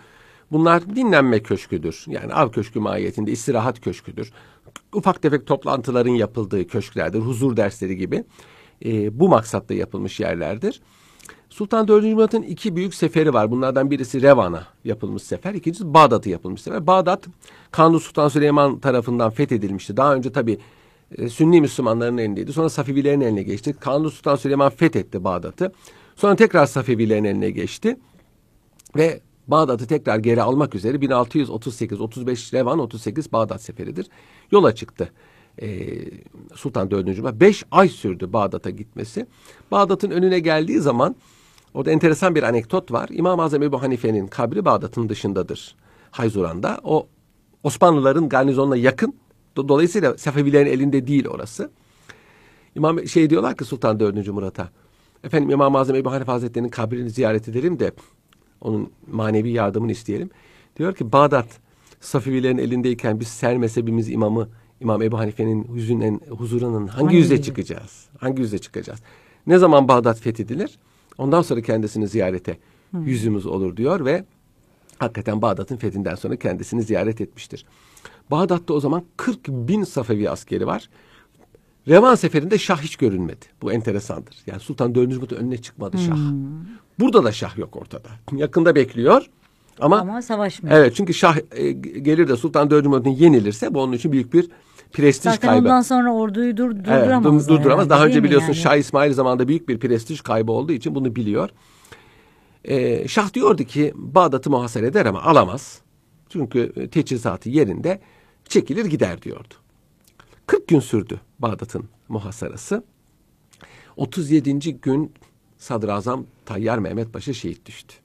Bunlar 0.51 0.95
dinlenme 0.95 1.39
köşküdür. 1.39 2.05
Yani 2.07 2.33
av 2.33 2.51
köşkü 2.51 2.79
mahiyetinde 2.79 3.31
istirahat 3.31 3.81
köşküdür. 3.81 4.33
Ufak 4.93 5.21
tefek 5.21 5.47
toplantıların 5.47 6.11
yapıldığı 6.11 6.67
köşklerdir. 6.67 7.19
Huzur 7.19 7.57
dersleri 7.57 7.97
gibi. 7.97 8.23
Ee, 8.85 9.19
bu 9.19 9.29
maksatla 9.29 9.75
yapılmış 9.75 10.19
yerlerdir. 10.19 10.81
Sultan 11.53 11.87
4. 11.87 12.03
Murat'ın 12.03 12.41
iki 12.41 12.75
büyük 12.75 12.95
seferi 12.95 13.33
var. 13.33 13.51
Bunlardan 13.51 13.91
birisi 13.91 14.21
Revan'a 14.21 14.67
yapılmış 14.85 15.23
sefer. 15.23 15.53
ikincisi 15.53 15.93
Bağdat'a 15.93 16.29
yapılmış 16.29 16.61
sefer. 16.61 16.87
Bağdat 16.87 17.27
Kanuni 17.71 17.99
Sultan 17.99 18.27
Süleyman 18.27 18.79
tarafından 18.79 19.29
fethedilmişti. 19.29 19.97
Daha 19.97 20.15
önce 20.15 20.31
tabii 20.31 20.59
e, 21.17 21.29
Sünni 21.29 21.61
Müslümanların 21.61 22.17
elindeydi. 22.17 22.53
Sonra 22.53 22.69
Safevilerin 22.69 23.21
eline 23.21 23.43
geçti. 23.43 23.73
Kanuni 23.79 24.11
Sultan 24.11 24.35
Süleyman 24.35 24.69
fethetti 24.69 25.23
Bağdat'ı. 25.23 25.71
Sonra 26.15 26.35
tekrar 26.35 26.65
Safevilerin 26.65 27.23
eline 27.23 27.51
geçti. 27.51 27.97
Ve 28.95 29.21
Bağdat'ı 29.47 29.87
tekrar 29.87 30.19
geri 30.19 30.41
almak 30.41 30.75
üzere 30.75 30.97
1638-35 30.97 32.53
Revan 32.53 32.79
38 32.79 33.31
Bağdat 33.31 33.61
seferidir. 33.61 34.07
Yola 34.51 34.75
çıktı. 34.75 35.11
Ee, 35.61 35.89
Sultan 36.55 36.91
4. 36.91 37.17
Murat. 37.17 37.35
5 37.35 37.63
ay 37.71 37.89
sürdü 37.89 38.33
Bağdat'a 38.33 38.69
gitmesi. 38.69 39.27
Bağdat'ın 39.71 40.11
önüne 40.11 40.39
geldiği 40.39 40.79
zaman 40.79 41.15
orada 41.73 41.91
enteresan 41.91 42.35
bir 42.35 42.43
anekdot 42.43 42.91
var. 42.91 43.09
İmam-ı 43.11 43.41
Azam 43.43 43.63
Ebu 43.63 43.81
Hanife'nin 43.81 44.27
kabri 44.27 44.65
Bağdat'ın 44.65 45.09
dışındadır. 45.09 45.75
Hayzuran'da. 46.11 46.79
O 46.83 47.07
Osmanlıların 47.63 48.29
garnizonuna 48.29 48.75
yakın. 48.75 49.13
Do- 49.57 49.67
Dolayısıyla 49.67 50.17
Safevilerin 50.17 50.71
elinde 50.71 51.07
değil 51.07 51.27
orası. 51.27 51.71
İmam 52.75 53.07
şey 53.07 53.29
diyorlar 53.29 53.57
ki 53.57 53.65
Sultan 53.65 53.99
4. 53.99 54.27
Murat'a. 54.27 54.69
Efendim 55.23 55.49
İmam-ı 55.49 55.77
Azam 55.77 55.95
Ebu 55.95 56.11
Hanife 56.11 56.31
Hazretleri'nin 56.31 56.69
kabrini 56.69 57.09
ziyaret 57.09 57.47
edelim 57.47 57.79
de 57.79 57.91
onun 58.61 58.91
manevi 59.11 59.49
yardımını 59.51 59.91
isteyelim. 59.91 60.29
Diyor 60.77 60.95
ki 60.95 61.11
Bağdat 61.11 61.47
Safevilerin 62.01 62.57
elindeyken 62.57 63.19
biz 63.19 63.27
ser 63.27 63.57
mezhebimiz 63.57 64.09
imamı 64.09 64.49
İmam 64.81 65.01
Ebu 65.01 65.17
Hanife'nin 65.19 65.63
huzurunun 66.29 66.87
hangi, 66.87 67.03
Hangi 67.03 67.15
yüze? 67.17 67.41
çıkacağız? 67.41 68.05
Hangi 68.19 68.41
yüze 68.41 68.57
çıkacağız? 68.59 68.99
Ne 69.47 69.57
zaman 69.57 69.87
Bağdat 69.87 70.19
fethedilir? 70.19 70.79
Ondan 71.17 71.41
sonra 71.41 71.61
kendisini 71.61 72.07
ziyarete 72.07 72.57
yüzümüz 73.05 73.45
olur 73.45 73.77
diyor 73.77 74.05
ve 74.05 74.25
hakikaten 74.99 75.41
Bağdat'ın 75.41 75.77
fethinden 75.77 76.15
sonra 76.15 76.35
kendisini 76.35 76.83
ziyaret 76.83 77.21
etmiştir. 77.21 77.65
Bağdat'ta 78.31 78.73
o 78.73 78.79
zaman 78.79 79.03
40 79.17 79.47
bin 79.47 79.83
Safevi 79.83 80.29
askeri 80.29 80.67
var. 80.67 80.89
Revan 81.87 82.15
seferinde 82.15 82.57
Şah 82.57 82.81
hiç 82.81 82.95
görünmedi. 82.95 83.45
Bu 83.61 83.71
enteresandır. 83.71 84.35
Yani 84.47 84.59
Sultan 84.59 84.95
4. 84.95 85.15
Murat 85.15 85.31
önüne 85.31 85.57
çıkmadı 85.57 85.97
Şah. 85.97 86.17
Burada 86.99 87.23
da 87.23 87.31
Şah 87.31 87.57
yok 87.57 87.75
ortada. 87.75 88.09
Yakında 88.33 88.75
bekliyor 88.75 89.25
ama, 89.79 89.99
Ama 89.99 90.21
savaşmıyor. 90.21 90.77
evet 90.77 90.95
çünkü 90.95 91.13
Şah 91.13 91.37
e, 91.51 91.71
gelir 91.71 92.27
de 92.27 92.35
Sultan 92.37 92.69
4. 92.69 92.85
Murat'ın 92.85 93.09
yenilirse 93.09 93.73
bu 93.73 93.81
onun 93.81 93.93
için 93.93 94.11
büyük 94.11 94.33
bir 94.33 94.49
prestij 94.93 95.33
Zaten 95.33 95.47
kaybı. 95.49 95.59
ondan 95.61 95.81
sonra 95.81 96.13
orduyu 96.13 96.57
dur, 96.57 96.71
Evet, 96.71 96.85
durduramaz. 96.85 97.47
dur- 97.49 97.57
durduramaz. 97.57 97.89
Daha 97.89 98.05
önce 98.05 98.23
biliyorsun 98.23 98.47
yani? 98.47 98.55
Şah 98.55 98.75
İsmail 98.75 99.13
zamanında 99.13 99.47
büyük 99.47 99.69
bir 99.69 99.79
prestij 99.79 100.21
kaybı 100.21 100.51
olduğu 100.51 100.71
için 100.73 100.95
bunu 100.95 101.15
biliyor. 101.15 101.49
Ee, 102.65 103.07
Şah 103.07 103.33
diyordu 103.33 103.63
ki 103.63 103.93
Bağdat'ı 103.95 104.49
muhasara 104.49 104.85
eder 104.85 105.05
ama 105.05 105.21
alamaz. 105.21 105.81
Çünkü 106.29 106.73
e, 106.75 106.87
teçhizatı 106.89 107.49
yerinde 107.49 108.01
çekilir 108.49 108.85
gider 108.85 109.21
diyordu. 109.21 109.53
40 110.47 110.67
gün 110.67 110.79
sürdü 110.79 111.19
Bağdat'ın 111.39 111.83
muhasarası. 112.09 112.83
37. 113.97 114.79
gün 114.81 115.13
Sadrazam 115.57 116.25
Tayyar 116.45 116.77
Mehmet 116.79 117.13
Paşa 117.13 117.33
şehit 117.33 117.65
düştü. 117.65 117.95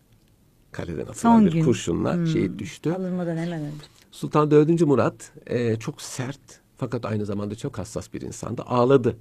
Kaleden 0.72 1.00
atılan 1.02 1.14
Son 1.14 1.46
bir 1.46 1.52
gün. 1.52 1.64
kurşunla 1.64 2.14
Hmm. 2.14 2.26
şehit 2.26 2.58
düştü. 2.58 2.92
Alınmadan 2.92 3.36
hemen 3.36 3.60
önce. 3.60 3.76
Sultan 4.10 4.50
4. 4.50 4.80
Murat 4.86 5.32
e, 5.46 5.76
çok 5.76 6.02
sert, 6.02 6.40
Fakat 6.78 7.04
aynı 7.04 7.26
zamanda 7.26 7.54
çok 7.54 7.78
hassas 7.78 8.12
bir 8.14 8.20
insandı. 8.20 8.62
Ağladı. 8.62 9.16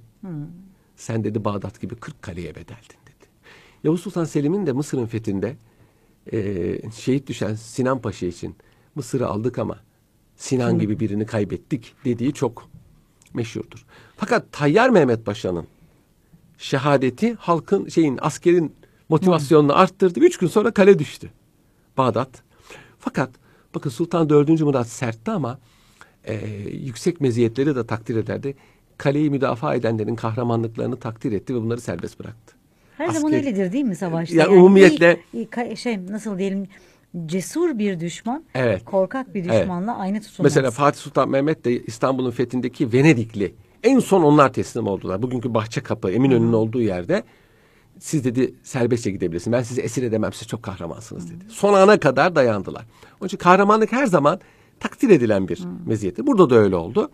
Sen 0.96 1.24
dedi 1.24 1.44
Bağdat 1.44 1.80
gibi 1.80 1.96
40 1.96 2.22
kaleye 2.22 2.54
bedeldin 2.54 2.98
dedi. 3.06 3.28
Yavuz 3.84 4.00
Sultan 4.00 4.24
Selim'in 4.24 4.66
de 4.66 4.72
Mısır'ın 4.72 5.06
fethinde 5.06 5.56
e, 6.32 6.90
şehit 6.90 7.26
düşen 7.26 7.54
Sinan 7.54 8.00
Paşa 8.00 8.26
için 8.26 8.56
Mısır'ı 8.94 9.28
aldık 9.28 9.58
ama 9.58 9.78
Sinan 10.36 10.78
gibi 10.78 11.00
birini 11.00 11.26
kaybettik 11.26 11.94
dediği 12.04 12.32
çok 12.32 12.68
meşhurdur. 13.34 13.86
Fakat 14.16 14.52
Tayyar 14.52 14.90
Mehmet 14.90 15.26
Paşa'nın 15.26 15.66
şehadeti 16.58 17.34
halkın 17.34 17.88
şeyin 17.88 18.18
askerin 18.22 18.74
motivasyonunu 19.08 19.78
arttırdı. 19.78 20.20
Üç 20.20 20.36
gün 20.36 20.46
sonra 20.46 20.70
kale 20.70 20.98
düştü. 20.98 21.30
Bağdat. 21.96 22.42
Fakat 22.98 23.30
bakın 23.74 23.90
Sultan 23.90 24.28
4. 24.30 24.60
Murat 24.60 24.88
sertti 24.88 25.30
ama 25.30 25.58
e, 26.28 26.68
yüksek 26.76 27.20
meziyetleri 27.20 27.76
de 27.76 27.86
takdir 27.86 28.16
ederdi. 28.16 28.54
Kaleyi 28.98 29.30
müdafaa 29.30 29.74
edenlerin 29.74 30.16
kahramanlıklarını 30.16 30.96
takdir 30.96 31.32
etti 31.32 31.54
ve 31.54 31.60
bunları 31.60 31.80
serbest 31.80 32.20
bıraktı. 32.20 32.54
Her 32.96 33.08
zaman 33.08 33.32
Asker- 33.32 33.36
öyledir 33.36 33.72
değil 33.72 33.84
mi 33.84 33.96
savaşta? 33.96 34.36
Ya 34.36 34.46
umumiyetle- 34.48 35.16
iyi- 35.32 35.40
iyi 35.42 35.46
ka- 35.46 35.76
şey 35.76 36.06
nasıl 36.06 36.38
diyelim 36.38 36.66
cesur 37.26 37.78
bir 37.78 38.00
düşman 38.00 38.44
Evet. 38.54 38.84
korkak 38.84 39.34
bir 39.34 39.44
Evet. 39.44 39.60
düşmanla 39.62 39.96
aynı 39.98 40.20
tutulmaz. 40.20 40.44
Mesela 40.44 40.70
Fatih 40.70 41.00
Sultan 41.00 41.28
Mehmet 41.30 41.64
de 41.64 41.82
İstanbul'un 41.84 42.30
fethindeki 42.30 42.92
Venedikli. 42.92 43.54
En 43.82 43.98
son 43.98 44.22
onlar 44.22 44.52
teslim 44.52 44.86
oldular. 44.86 45.22
Bugünkü 45.22 45.54
Bahçekapı, 45.54 46.10
Eminönü'nün 46.10 46.52
olduğu 46.52 46.80
yerde 46.82 47.22
siz 47.98 48.24
dedi 48.24 48.54
serbestçe 48.62 49.10
gidebilirsiniz. 49.10 49.52
Ben 49.58 49.62
sizi 49.62 49.80
esir 49.80 50.02
edemem. 50.02 50.32
Siz 50.32 50.48
çok 50.48 50.62
kahramansınız 50.62 51.30
dedi. 51.30 51.44
Son 51.48 51.74
ana 51.74 52.00
kadar 52.00 52.34
dayandılar. 52.34 52.84
Onun 53.20 53.26
için 53.26 53.38
kahramanlık 53.38 53.92
her 53.92 54.06
zaman 54.06 54.40
takdir 54.80 55.10
edilen 55.10 55.48
bir 55.48 55.60
meziyettir. 55.86 56.26
Burada 56.26 56.50
da 56.50 56.54
öyle 56.54 56.76
oldu. 56.76 57.10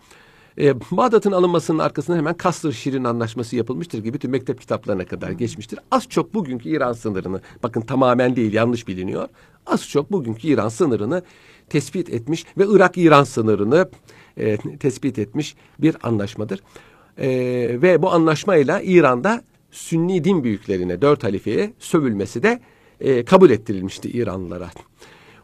Ee, 0.57 0.81
Bağdat'ın 0.91 1.31
alınmasının 1.31 1.79
arkasında 1.79 2.17
hemen 2.17 2.33
Kasr 2.33 2.71
Şirin 2.71 3.03
Anlaşması 3.03 3.55
yapılmıştır 3.55 3.99
gibi 3.99 4.13
bütün 4.13 4.31
mektep 4.31 4.61
kitaplarına 4.61 5.05
kadar 5.05 5.31
geçmiştir. 5.31 5.79
Az 5.91 6.07
çok 6.09 6.33
bugünkü 6.33 6.69
İran 6.69 6.93
sınırını, 6.93 7.41
bakın 7.63 7.81
tamamen 7.81 8.35
değil 8.35 8.53
yanlış 8.53 8.87
biliniyor. 8.87 9.27
Az 9.65 9.89
çok 9.89 10.11
bugünkü 10.11 10.47
İran 10.47 10.69
sınırını 10.69 11.23
tespit 11.69 12.09
etmiş 12.09 12.45
ve 12.57 12.65
Irak-İran 12.69 13.23
sınırını 13.23 13.89
e, 14.37 14.57
tespit 14.57 15.19
etmiş 15.19 15.55
bir 15.79 15.95
anlaşmadır. 16.03 16.59
E, 17.17 17.27
ve 17.81 18.01
bu 18.01 18.11
anlaşmayla 18.11 18.81
İran'da 18.81 19.41
Sünni 19.71 20.23
din 20.23 20.43
büyüklerine, 20.43 21.01
dört 21.01 21.23
halifeye 21.23 21.73
sövülmesi 21.79 22.43
de 22.43 22.59
e, 22.99 23.25
kabul 23.25 23.49
ettirilmişti 23.49 24.09
İranlılara. 24.09 24.69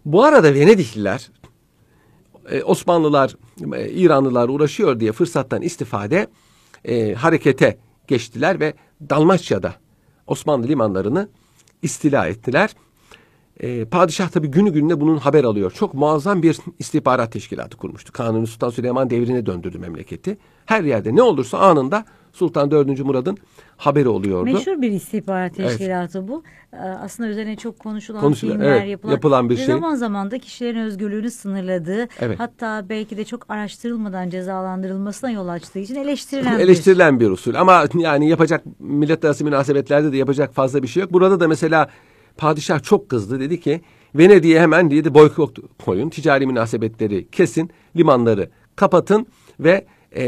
Bu 0.06 0.24
arada 0.24 0.54
Venedikliler 0.54 1.32
e, 2.50 2.64
Osmanlılar, 2.64 3.36
e, 3.76 3.90
İranlılar 3.90 4.50
uğraşıyor 4.50 5.00
diye 5.00 5.12
fırsattan 5.12 5.62
istifade 5.62 6.28
e, 6.86 7.14
harekete 7.14 7.78
geçtiler 8.08 8.60
ve 8.60 8.74
Dalmaçya'da 9.10 9.74
Osmanlı 10.28 10.68
limanlarını 10.68 11.30
istila 11.82 12.28
ettiler. 12.28 12.76
E, 13.60 13.86
padişah 13.86 14.30
tabi 14.30 14.48
günü 14.48 14.74
gününe 14.74 15.02
bunun 15.02 15.18
haber 15.18 15.44
alıyor. 15.44 15.72
Çok 15.72 15.94
muazzam 15.94 16.44
bir 16.44 16.58
istihbarat 16.80 17.32
teşkilatı 17.32 17.78
kurmuştu. 17.78 18.14
Kanuni 18.14 18.48
Sultan 18.48 18.70
Süleyman 18.70 19.10
devrine 19.10 19.46
döndürdü 19.46 19.80
memleketi. 19.80 20.38
Her 20.66 20.84
yerde 20.84 21.16
ne 21.16 21.22
olursa 21.22 21.58
anında 21.58 22.06
Sultan 22.34 22.72
4. 22.72 23.00
Murad'ın 23.00 23.38
haberi 23.78 24.08
oluyordu. 24.10 24.44
Meşhur 24.44 24.82
bir 24.82 24.92
istihbarat 24.92 25.60
Evet. 25.60 25.70
teşkilatı 25.70 26.28
bu. 26.28 26.44
Ee, 26.74 26.78
Aslında 26.78 27.30
üzerine 27.30 27.56
çok 27.56 27.80
konuşulan 27.80 28.22
Konuşulan, 28.22 28.54
filmler 28.54 28.72
evet, 28.78 28.90
yapılan, 28.90 29.12
yapılan 29.14 29.50
bir 29.50 29.58
şey. 29.58 29.66
zaman 29.66 29.96
zaman 29.96 30.32
da 30.32 30.40
kişilerin 30.40 30.80
özgürlüğünü 30.80 31.32
sınırladığı 31.32 32.08
Evet. 32.20 32.40
hatta 32.40 32.86
belki 32.90 33.18
de 33.18 33.26
çok 33.26 33.46
araştırılmadan 33.50 34.30
cezalandırılmasına 34.30 35.32
yol 35.32 35.48
açtığı 35.48 35.80
için 35.80 35.96
eleştirilen 35.96 36.58
bir 36.58 36.64
eleştirilen 36.64 37.20
bir 37.20 37.30
usul. 37.30 37.54
Ama 37.54 37.86
yani 37.96 38.30
yapacak 38.30 38.64
millet 38.80 39.26
arası 39.26 39.44
münasebetlerde 39.44 40.12
de 40.12 40.18
yapacak 40.18 40.54
fazla 40.54 40.84
bir 40.84 40.88
şey 40.88 41.02
yok. 41.02 41.14
Burada 41.14 41.40
da 41.40 41.48
mesela 41.48 41.88
padişah 42.38 42.84
çok 42.84 43.10
kızdı. 43.10 43.40
Dedi 43.40 43.60
ki 43.60 43.82
Venedik'e 44.16 44.60
hemen 44.60 44.92
dedi 44.92 45.14
boykot 45.14 45.58
koyun. 45.86 46.10
Ticari 46.10 46.48
münasebetleri 46.48 47.28
kesin. 47.32 47.70
Limanları 47.96 48.50
kapatın 48.76 49.28
ve 49.60 49.86
e, 50.16 50.24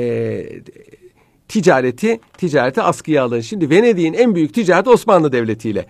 ticareti 1.54 2.20
ticareti 2.38 2.82
askıya 2.82 3.24
alın. 3.24 3.42
Şimdi 3.42 3.70
Venedik'in 3.70 4.14
en 4.14 4.36
büyük 4.36 4.54
ticareti 4.54 4.90
Osmanlı 4.90 5.32
Devleti 5.32 5.70
ile. 5.70 5.86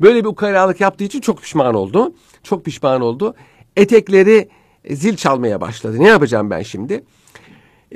Böyle 0.00 0.24
bir 0.24 0.28
ukalalık 0.28 0.80
yaptığı 0.80 1.04
için 1.04 1.20
çok 1.20 1.42
pişman 1.42 1.74
oldu. 1.74 2.14
Çok 2.42 2.64
pişman 2.64 3.00
oldu. 3.00 3.34
Etekleri 3.76 4.48
zil 4.90 5.16
çalmaya 5.16 5.60
başladı. 5.60 5.96
Ne 5.98 6.08
yapacağım 6.08 6.50
ben 6.50 6.62
şimdi? 6.62 7.04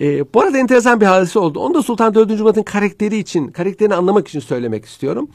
Ee, 0.00 0.34
bu 0.34 0.40
arada 0.40 0.58
enteresan 0.58 1.00
bir 1.00 1.06
hadise 1.06 1.38
oldu. 1.38 1.60
Onu 1.60 1.74
da 1.74 1.82
Sultan 1.82 2.14
4. 2.14 2.40
Murat'ın 2.40 2.62
karakteri 2.62 3.18
için, 3.18 3.48
karakterini 3.48 3.94
anlamak 3.94 4.28
için 4.28 4.40
söylemek 4.40 4.84
istiyorum. 4.84 5.28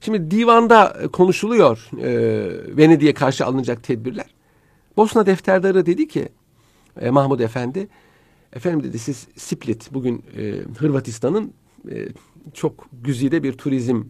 Şimdi 0.00 0.30
divanda 0.30 0.96
e, 1.02 1.08
konuşuluyor 1.08 1.88
e, 2.02 2.76
Venedik'e 2.76 3.14
karşı 3.14 3.46
alınacak 3.46 3.82
tedbirler. 3.82 4.26
Bosna 4.96 5.26
defterdarı 5.26 5.86
dedi 5.86 6.08
ki 6.08 6.28
e, 7.00 7.10
Mahmud 7.10 7.40
Efendi, 7.40 7.88
efendim 8.56 8.82
dedi 8.82 8.98
siz 8.98 9.28
Split 9.36 9.94
bugün 9.94 10.24
e, 10.36 10.60
Hırvatistan'ın 10.78 11.52
e, 11.90 12.08
çok 12.54 12.86
güzide 13.02 13.42
bir 13.42 13.52
turizm 13.52 14.04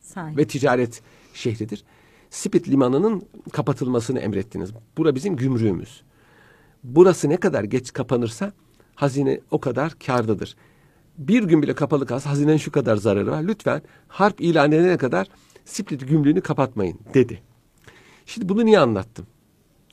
sahip. 0.00 0.38
ve 0.38 0.46
ticaret 0.46 1.02
şehridir. 1.34 1.84
Split 2.30 2.68
limanının 2.68 3.22
kapatılmasını 3.52 4.18
emrettiniz. 4.18 4.70
Bura 4.96 5.14
bizim 5.14 5.36
gümrüğümüz. 5.36 6.02
Burası 6.84 7.28
ne 7.28 7.36
kadar 7.36 7.64
geç 7.64 7.92
kapanırsa 7.92 8.52
hazine 8.94 9.40
o 9.50 9.60
kadar 9.60 9.92
kârdadır. 10.06 10.56
Bir 11.18 11.42
gün 11.42 11.62
bile 11.62 11.74
kapalı 11.74 12.06
kalsa 12.06 12.30
hazinenin 12.30 12.56
şu 12.56 12.72
kadar 12.72 12.96
zararı 12.96 13.30
var. 13.30 13.42
Lütfen 13.42 13.82
harp 14.08 14.40
ilan 14.40 14.72
edene 14.72 14.96
kadar 14.96 15.28
Split 15.64 16.08
gümrüğünü 16.08 16.40
kapatmayın 16.40 16.98
dedi. 17.14 17.42
Şimdi 18.26 18.48
bunu 18.48 18.64
niye 18.64 18.78
anlattım? 18.78 19.26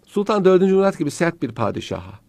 Sultan 0.06 0.46
4. 0.46 0.62
Murat 0.62 1.00
gibi 1.00 1.12
sert 1.12 1.42
bir 1.42 1.52
padişaha, 1.52 2.20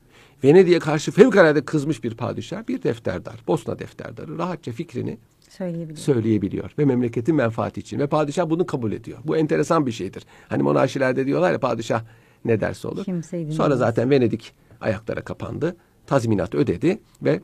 Venedik'e 0.44 0.78
karşı 0.78 1.10
fevkalade 1.12 1.64
kızmış 1.64 2.04
bir 2.04 2.14
padişah, 2.14 2.68
bir 2.68 2.82
defterdar, 2.82 3.34
Bosna 3.46 3.78
defterdarı 3.78 4.38
rahatça 4.38 4.72
fikrini 4.72 5.18
Söyleyebilirim. 5.48 5.96
söyleyebiliyor 5.96 6.70
ve 6.78 6.84
memleketin 6.84 7.34
menfaati 7.34 7.80
için 7.80 7.98
ve 7.98 8.06
padişah 8.06 8.50
bunu 8.50 8.66
kabul 8.66 8.92
ediyor. 8.92 9.18
Bu 9.24 9.36
enteresan 9.36 9.86
bir 9.86 9.92
şeydir. 9.92 10.24
Hani 10.48 10.62
monarşilerde 10.62 11.26
diyorlar 11.26 11.52
ya 11.52 11.60
padişah 11.60 12.02
ne 12.44 12.60
derse 12.60 12.88
olur. 12.88 13.04
Sonra 13.52 13.76
zaten 13.76 14.10
Venedik 14.10 14.52
ayaklara 14.80 15.20
kapandı. 15.20 15.76
Tazminat 16.06 16.54
ödedi 16.54 16.98
ve 17.22 17.40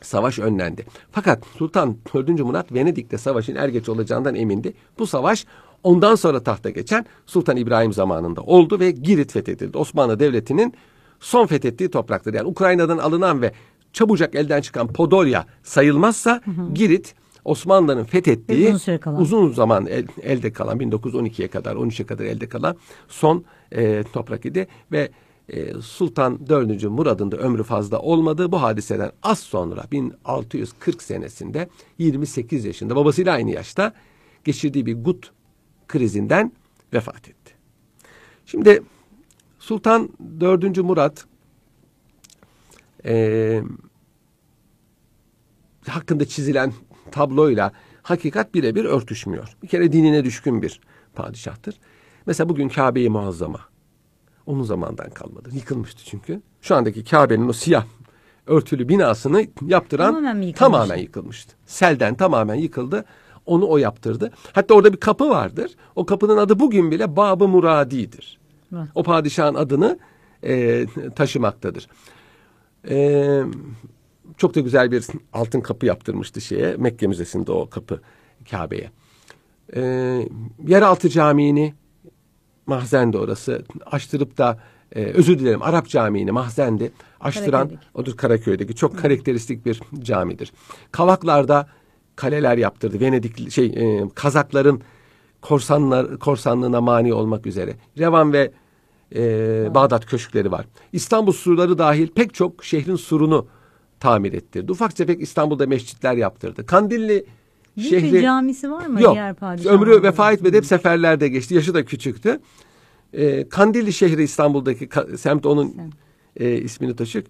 savaş 0.00 0.38
önlendi. 0.38 0.86
Fakat 1.12 1.44
Sultan 1.58 1.96
4. 2.14 2.28
Murat 2.28 2.72
Venedik'te 2.72 3.18
savaşın 3.18 3.56
er 3.56 3.68
geç 3.68 3.88
olacağından 3.88 4.34
emindi. 4.34 4.74
Bu 4.98 5.06
savaş 5.06 5.46
ondan 5.82 6.14
sonra 6.14 6.42
tahta 6.42 6.70
geçen 6.70 7.06
Sultan 7.26 7.56
İbrahim 7.56 7.92
zamanında 7.92 8.40
oldu 8.40 8.80
ve 8.80 8.90
Girit 8.90 9.32
fethedildi. 9.32 9.78
Osmanlı 9.78 10.20
Devleti'nin 10.20 10.74
son 11.20 11.46
fethettiği 11.46 11.90
topraktır. 11.90 12.34
Yani 12.34 12.48
Ukrayna'dan 12.48 12.98
alınan 12.98 13.42
ve 13.42 13.52
çabucak 13.92 14.34
elden 14.34 14.60
çıkan 14.60 14.92
Podolya 14.92 15.46
sayılmazsa 15.62 16.40
Girit 16.74 17.14
Osmanlı'nın 17.44 18.04
fethettiği 18.04 18.74
uzun 18.74 18.98
kalan. 18.98 19.20
uzun 19.20 19.52
zaman 19.52 19.86
el- 19.86 20.06
elde 20.22 20.52
kalan 20.52 20.78
1912'ye 20.80 21.48
kadar 21.48 21.76
13'e 21.76 22.06
kadar 22.06 22.24
elde 22.24 22.48
kalan 22.48 22.76
son 23.08 23.44
e, 23.72 24.04
toprak 24.12 24.44
idi 24.46 24.66
ve 24.92 25.10
e, 25.48 25.72
Sultan 25.80 26.48
4. 26.48 26.84
Murad'ın 26.84 27.32
da 27.32 27.36
ömrü 27.36 27.62
fazla 27.62 27.98
olmadı. 27.98 28.52
Bu 28.52 28.62
hadiseden 28.62 29.12
az 29.22 29.38
sonra 29.38 29.84
1640 29.92 31.02
senesinde 31.02 31.68
28 31.98 32.64
yaşında 32.64 32.96
babasıyla 32.96 33.32
aynı 33.32 33.50
yaşta 33.50 33.92
geçirdiği 34.44 34.86
bir 34.86 35.04
gut 35.04 35.32
krizinden 35.88 36.52
vefat 36.92 37.28
etti. 37.28 37.54
Şimdi 38.46 38.82
Sultan 39.64 40.08
4. 40.40 40.78
Murat 40.78 41.24
e, 43.04 43.62
hakkında 45.88 46.24
çizilen 46.24 46.72
tabloyla 47.10 47.72
hakikat 48.02 48.54
birebir 48.54 48.84
örtüşmüyor. 48.84 49.56
Bir 49.62 49.68
kere 49.68 49.92
dinine 49.92 50.24
düşkün 50.24 50.62
bir 50.62 50.80
padişahtır. 51.14 51.74
Mesela 52.26 52.48
bugün 52.48 52.68
Kabe-i 52.68 53.08
Muazzama 53.08 53.60
onun 54.46 54.62
zamandan 54.62 55.10
kalmadı. 55.10 55.48
Yıkılmıştı 55.52 56.04
çünkü. 56.04 56.42
Şu 56.60 56.74
andaki 56.74 57.04
Kabe'nin 57.04 57.48
o 57.48 57.52
siyah 57.52 57.86
örtülü 58.46 58.88
binasını 58.88 59.46
yaptıran 59.66 60.06
Tamamen 60.06 60.36
mi 60.36 60.46
yıkılmıştı? 60.46 60.58
tamamen 60.58 60.96
yıkılmıştı. 60.96 61.54
Selden 61.66 62.14
tamamen 62.14 62.54
yıkıldı. 62.54 63.04
Onu 63.46 63.68
o 63.68 63.76
yaptırdı. 63.78 64.30
Hatta 64.52 64.74
orada 64.74 64.92
bir 64.92 65.00
kapı 65.00 65.28
vardır. 65.28 65.76
O 65.96 66.06
kapının 66.06 66.36
adı 66.36 66.60
bugün 66.60 66.90
bile 66.90 67.16
Bab-ı 67.16 67.48
Muradi'dir. 67.48 68.43
O 68.94 69.02
padişahın 69.02 69.54
adını 69.54 69.98
e, 70.44 70.86
taşımaktadır. 71.16 71.88
E, 72.88 73.40
çok 74.36 74.54
da 74.54 74.60
güzel 74.60 74.90
bir 74.90 75.06
altın 75.32 75.60
kapı 75.60 75.86
yaptırmıştı 75.86 76.40
şeye. 76.40 76.76
Mekke 76.76 77.06
Müzesi'nde 77.06 77.52
o 77.52 77.70
kapı 77.70 78.00
Kabe'ye. 78.50 78.90
E, 79.76 79.82
yeraltı 80.66 81.08
camiini 81.08 81.74
mahzen 82.66 83.12
de 83.12 83.18
orası 83.18 83.64
açtırıp 83.86 84.38
da 84.38 84.58
e, 84.92 85.04
özür 85.04 85.38
dilerim 85.38 85.62
Arap 85.62 85.88
Camii'ni 85.88 86.32
mahzendi 86.32 86.92
açtıran 87.20 87.70
odur 87.94 88.16
Karaköy'deki 88.16 88.74
çok 88.74 88.98
karakteristik 88.98 89.66
bir 89.66 89.80
camidir. 90.00 90.52
Kavaklarda 90.92 91.68
kaleler 92.16 92.58
yaptırdı. 92.58 93.00
Venedik 93.00 93.50
şey 93.50 93.66
e, 93.66 94.08
Kazakların 94.14 94.82
korsanlar 95.42 96.18
korsanlığına 96.18 96.80
mani 96.80 97.14
olmak 97.14 97.46
üzere. 97.46 97.76
Revan 97.98 98.32
ve 98.32 98.52
e, 99.14 99.74
Bağdat 99.74 100.06
köşkleri 100.06 100.52
var. 100.52 100.66
İstanbul 100.92 101.32
surları 101.32 101.78
dahil 101.78 102.08
pek 102.08 102.34
çok 102.34 102.64
şehrin 102.64 102.96
surunu 102.96 103.46
tamir 104.00 104.32
ettirdi. 104.32 104.72
Ufak 104.72 104.96
tefek 104.96 105.20
İstanbul'da 105.20 105.66
mescitler 105.66 106.14
yaptırdı. 106.14 106.66
Kandilli 106.66 107.26
Büyük 107.76 107.90
şehri 107.90 108.12
bir 108.12 108.22
camisi 108.22 108.70
var 108.70 108.86
mı 108.86 109.02
Yok. 109.02 109.14
diğer 109.14 109.34
padişahların? 109.34 109.82
Ömrü 109.82 110.02
vefa 110.02 110.32
etmedi. 110.32 110.56
Hep 110.56 110.66
seferlerde 110.66 111.28
geçti. 111.28 111.54
Yaşı 111.54 111.74
da 111.74 111.84
küçüktü. 111.84 112.40
Ee, 113.12 113.48
Kandilli 113.48 113.92
şehri 113.92 114.22
İstanbul'daki 114.22 114.86
ka- 114.88 115.16
semt 115.16 115.46
onun 115.46 115.76
e, 116.36 116.52
ismini 116.56 116.96
taşır. 116.96 117.24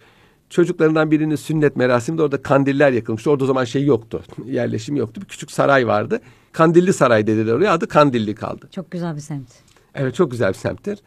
Çocuklarından 0.50 1.10
birinin 1.10 1.37
sünnet 1.37 1.76
merasiminde 1.76 2.22
orada 2.22 2.42
kandiller 2.42 2.92
yakılmıştı. 2.92 3.30
Orada 3.30 3.44
o 3.44 3.46
zaman 3.46 3.64
şey 3.64 3.84
yoktu. 3.84 4.22
Yerleşim 4.46 4.96
yoktu. 4.96 5.20
Bir 5.20 5.26
küçük 5.26 5.50
saray 5.50 5.87
vardı. 5.87 6.20
Kandilli 6.52 6.92
Saray 6.92 7.26
dediler 7.26 7.52
oraya. 7.52 7.72
Adı 7.72 7.88
Kandilli 7.88 8.34
kaldı. 8.34 8.68
Çok 8.70 8.90
güzel 8.90 9.14
bir 9.16 9.20
semt. 9.20 9.48
Evet 9.94 10.14
çok 10.14 10.30
güzel 10.30 10.48
bir 10.48 10.58
semttir. 10.58 10.98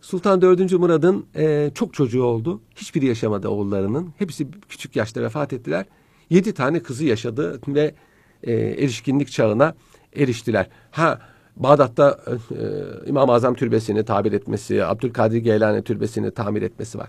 Sultan 0.00 0.42
4. 0.42 0.72
Murad'ın 0.72 1.26
e, 1.36 1.70
çok 1.74 1.94
çocuğu 1.94 2.22
oldu. 2.22 2.60
Hiçbiri 2.76 3.06
yaşamadı 3.06 3.48
oğullarının. 3.48 4.12
Hepsi 4.18 4.48
küçük 4.68 4.96
yaşta 4.96 5.22
vefat 5.22 5.52
ettiler. 5.52 5.86
Yedi 6.30 6.54
tane 6.54 6.82
kızı 6.82 7.04
yaşadı 7.04 7.60
ve 7.68 7.94
e, 8.42 8.52
erişkinlik 8.52 9.30
çağına 9.30 9.74
eriştiler. 10.16 10.68
Ha 10.90 11.20
Bağdat'ta 11.56 12.20
e, 12.26 12.32
e, 12.32 12.68
İmam-ı 13.06 13.32
Azam 13.32 13.54
türbesini 13.54 14.04
tabir 14.04 14.32
etmesi, 14.32 14.84
Abdülkadir 14.84 15.36
Geylani 15.36 15.82
türbesini 15.82 16.30
tamir 16.30 16.62
etmesi 16.62 16.98
var. 16.98 17.08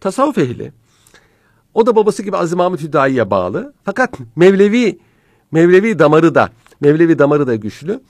Tasavvuf 0.00 0.38
ehli. 0.38 0.72
O 1.74 1.86
da 1.86 1.96
babası 1.96 2.22
gibi 2.22 2.36
Aziz 2.36 2.54
Mahmut 2.54 2.82
Hüdayi'ye 2.82 3.30
bağlı. 3.30 3.74
Fakat 3.84 4.18
Mevlevi 4.36 4.98
Mevlevi 5.52 5.98
damarı 5.98 6.34
da 6.34 6.50
Mevlevi 6.80 7.18
damarı 7.18 7.46
da 7.46 7.54
güçlü. 7.54 8.00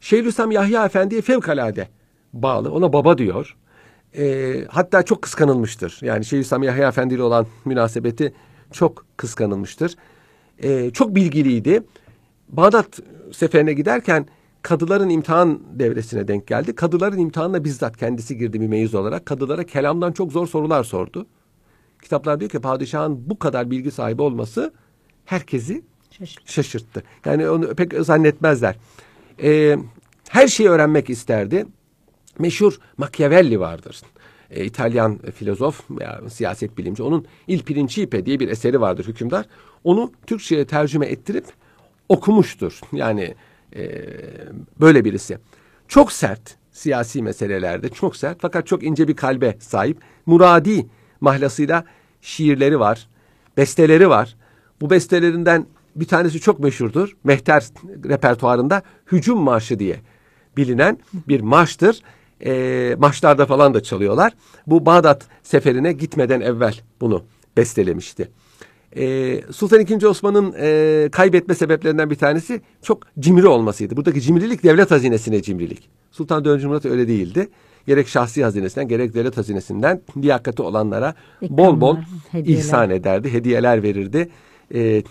Şeyhülislam 0.00 0.50
Yahya 0.50 0.84
Efendi'ye 0.84 1.22
fevkalade 1.22 1.88
bağlı. 2.32 2.72
Ona 2.72 2.92
baba 2.92 3.18
diyor. 3.18 3.56
Ee, 4.18 4.64
hatta 4.68 5.02
çok 5.02 5.22
kıskanılmıştır. 5.22 5.98
Yani 6.02 6.24
Şeyhülislam 6.24 6.62
Yahya 6.62 6.88
Efendi 6.88 7.14
ile 7.14 7.22
olan 7.22 7.46
münasebeti 7.64 8.34
çok 8.72 9.04
kıskanılmıştır. 9.16 9.94
Ee, 10.62 10.90
çok 10.90 11.14
bilgiliydi. 11.14 11.82
Bağdat 12.48 13.00
seferine 13.32 13.72
giderken 13.72 14.26
kadıların 14.62 15.08
imtihan 15.08 15.60
devresine 15.72 16.28
denk 16.28 16.46
geldi. 16.46 16.74
Kadıların 16.74 17.18
imtihanına 17.18 17.64
bizzat 17.64 17.96
kendisi 17.96 18.36
girdi 18.36 18.60
bir 18.60 18.68
meyiz 18.68 18.94
olarak. 18.94 19.26
Kadılara 19.26 19.64
kelamdan 19.64 20.12
çok 20.12 20.32
zor 20.32 20.46
sorular 20.46 20.84
sordu. 20.84 21.26
Kitaplar 22.02 22.40
diyor 22.40 22.50
ki 22.50 22.60
padişahın 22.60 23.30
bu 23.30 23.38
kadar 23.38 23.70
bilgi 23.70 23.90
sahibi 23.90 24.22
olması 24.22 24.72
herkesi 25.24 25.84
şaşırttı. 26.44 27.02
Yani 27.24 27.48
onu 27.48 27.74
pek 27.74 27.92
zannetmezler. 28.04 28.76
Ee, 29.42 29.76
her 30.28 30.48
şeyi 30.48 30.68
öğrenmek 30.68 31.10
isterdi. 31.10 31.66
Meşhur 32.38 32.78
Machiavelli 32.96 33.60
vardır. 33.60 34.02
Ee, 34.50 34.64
İtalyan 34.64 35.18
filozof 35.18 35.90
veya 35.90 36.20
siyaset 36.30 36.78
bilimci. 36.78 37.02
Onun 37.02 37.26
Il 37.48 37.62
Principe 37.62 38.26
diye 38.26 38.40
bir 38.40 38.48
eseri 38.48 38.80
vardır 38.80 39.06
hükümdar. 39.06 39.46
Onu 39.84 40.12
Türkçe'ye 40.26 40.66
tercüme 40.66 41.06
ettirip 41.06 41.44
okumuştur. 42.08 42.80
Yani 42.92 43.34
e, 43.76 44.04
böyle 44.80 45.04
birisi. 45.04 45.38
Çok 45.88 46.12
sert 46.12 46.56
siyasi 46.72 47.22
meselelerde 47.22 47.88
çok 47.88 48.16
sert 48.16 48.38
fakat 48.40 48.66
çok 48.66 48.82
ince 48.82 49.08
bir 49.08 49.16
kalbe 49.16 49.56
sahip. 49.60 50.00
Muradi 50.26 50.86
mahlasıyla 51.20 51.84
şiirleri 52.20 52.80
var, 52.80 53.08
besteleri 53.56 54.08
var. 54.08 54.36
Bu 54.80 54.90
bestelerinden 54.90 55.66
bir 55.96 56.06
tanesi 56.06 56.40
çok 56.40 56.60
meşhurdur. 56.60 57.16
Mehter 57.24 57.64
repertuarında 58.08 58.82
Hücum 59.12 59.38
Marşı 59.38 59.78
diye 59.78 60.00
bilinen 60.56 60.98
bir 61.28 61.40
marştır. 61.40 62.02
E, 62.44 62.94
maçlarda 62.98 63.46
falan 63.46 63.74
da 63.74 63.82
çalıyorlar. 63.82 64.32
Bu 64.66 64.86
Bağdat 64.86 65.26
seferine 65.42 65.92
gitmeden 65.92 66.40
evvel 66.40 66.80
bunu 67.00 67.22
bestelemişti. 67.56 68.28
E, 68.96 69.40
Sultan 69.52 69.80
II. 69.80 70.06
Osman'ın 70.06 70.54
e, 70.60 71.08
kaybetme 71.12 71.54
sebeplerinden 71.54 72.10
bir 72.10 72.14
tanesi 72.16 72.60
çok 72.82 73.02
cimri 73.18 73.46
olmasıydı. 73.46 73.96
Buradaki 73.96 74.20
cimrilik 74.20 74.62
devlet 74.62 74.90
hazinesine 74.90 75.42
cimrilik. 75.42 75.88
Sultan 76.10 76.44
4. 76.44 76.64
Murat 76.64 76.86
öyle 76.86 77.08
değildi. 77.08 77.48
Gerek 77.86 78.08
şahsi 78.08 78.44
hazinesinden 78.44 78.88
gerek 78.88 79.14
devlet 79.14 79.36
hazinesinden 79.36 80.00
liyakati 80.16 80.62
olanlara 80.62 81.14
bol 81.42 81.80
bol 81.80 81.92
İkramlar, 81.96 82.04
hediyeler. 82.32 82.60
ihsan 82.60 82.90
ederdi, 82.90 83.32
hediyeler 83.32 83.82
verirdi. 83.82 84.28
E, 84.74 84.80
e, 84.80 85.02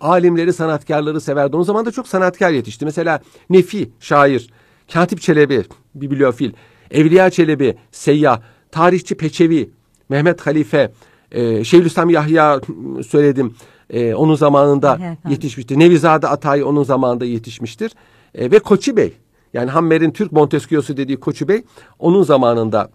alimleri, 0.00 0.52
sanatkarları 0.52 1.20
severdi. 1.20 1.56
O 1.56 1.64
zaman 1.64 1.86
da 1.86 1.90
çok 1.90 2.08
sanatkar 2.08 2.50
yetişti. 2.50 2.84
Mesela 2.84 3.20
Nefi, 3.50 3.90
şair, 4.00 4.50
Katip 4.92 5.20
Çelebi, 5.20 5.64
bibliofil, 5.94 6.52
Evliya 6.90 7.30
Çelebi, 7.30 7.76
seyyah, 7.90 8.40
tarihçi 8.70 9.14
Peçevi, 9.14 9.70
Mehmet 10.08 10.40
Halife, 10.40 10.92
e, 11.32 11.64
Şeyhülislam 11.64 12.10
Yahya 12.10 12.60
m, 12.68 13.02
söyledim. 13.02 13.54
E, 13.90 14.14
onun 14.14 14.34
zamanında 14.34 15.16
yetişmiştir. 15.28 15.78
Nevizade 15.78 16.28
Atay 16.28 16.62
onun 16.62 16.82
zamanında 16.82 17.24
yetişmiştir. 17.24 17.92
E, 18.34 18.50
ve 18.50 18.58
Koçi 18.58 18.96
Bey, 18.96 19.12
yani 19.54 19.70
Hammer'in 19.70 20.10
Türk 20.10 20.32
Montesquieu'su 20.32 20.96
dediği 20.96 21.20
Koçi 21.20 21.48
Bey 21.48 21.62
onun 21.98 22.22
zamanında 22.22 22.90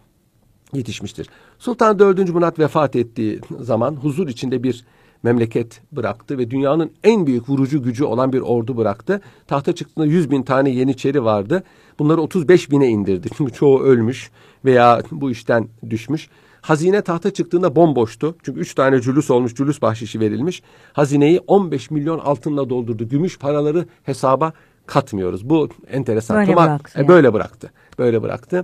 yetişmiştir. 0.74 1.28
Sultan 1.60 2.00
4. 2.00 2.30
Murat 2.30 2.60
vefat 2.60 2.96
ettiği 2.96 3.42
zaman 3.60 3.96
huzur 3.96 4.28
içinde 4.28 4.64
bir 4.64 4.86
memleket 5.24 5.82
bıraktı 5.92 6.38
ve 6.38 6.52
dünyanın 6.52 6.92
en 7.04 7.28
büyük 7.28 7.50
vurucu 7.50 7.84
gücü 7.84 8.04
olan 8.04 8.34
bir 8.34 8.40
ordu 8.40 8.78
bıraktı. 8.78 9.22
Tahta 9.48 9.76
çıktığında 9.76 10.06
100 10.06 10.32
bin 10.32 10.44
tane 10.44 10.70
yeniçeri 10.70 11.24
vardı. 11.24 11.64
Bunları 12.00 12.22
35 12.22 12.72
bine 12.72 12.88
indirdi. 12.88 13.28
Çünkü 13.38 13.54
çoğu 13.54 13.80
ölmüş 13.82 14.32
veya 14.66 15.02
bu 15.12 15.32
işten 15.32 15.68
düşmüş. 15.90 16.30
Hazine 16.62 17.02
tahta 17.02 17.32
çıktığında 17.32 17.76
bomboştu. 17.76 18.36
Çünkü 18.44 18.60
3 18.60 18.76
tane 18.76 19.02
cülüs 19.02 19.32
olmuş, 19.32 19.56
cülüs 19.56 19.82
bahşişi 19.82 20.20
verilmiş. 20.20 20.64
Hazineyi 20.94 21.40
15 21.48 21.92
milyon 21.92 22.20
altınla 22.20 22.70
doldurdu. 22.70 23.10
Gümüş 23.10 23.40
paraları 23.40 23.86
hesaba 24.04 24.54
katmıyoruz. 24.86 25.50
Bu 25.50 25.70
enteresan. 25.92 26.38
Böyle 26.38 26.52
Tuma- 26.52 26.66
bıraktı 26.66 26.92
e, 26.96 27.00
yani. 27.00 27.08
böyle 27.08 27.34
bıraktı. 27.34 27.72
Böyle 28.00 28.22
bıraktı. 28.22 28.64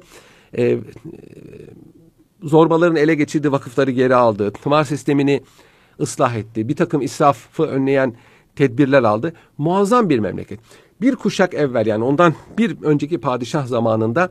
E, 0.57 0.79
zorbaların 2.43 2.95
ele 2.95 3.15
geçirdiği 3.15 3.51
vakıfları 3.51 3.91
geri 3.91 4.15
aldı. 4.15 4.51
Tımar 4.51 4.83
sistemini 4.83 5.41
ıslah 5.99 6.35
etti. 6.35 6.69
Bir 6.69 6.75
takım 6.75 7.01
israfı 7.01 7.63
önleyen 7.63 8.15
tedbirler 8.55 9.03
aldı. 9.03 9.33
Muazzam 9.57 10.09
bir 10.09 10.19
memleket. 10.19 10.59
Bir 11.01 11.15
kuşak 11.15 11.53
evvel 11.53 11.85
yani 11.85 12.03
ondan 12.03 12.33
bir 12.57 12.81
önceki 12.81 13.17
padişah 13.17 13.67
zamanında 13.67 14.29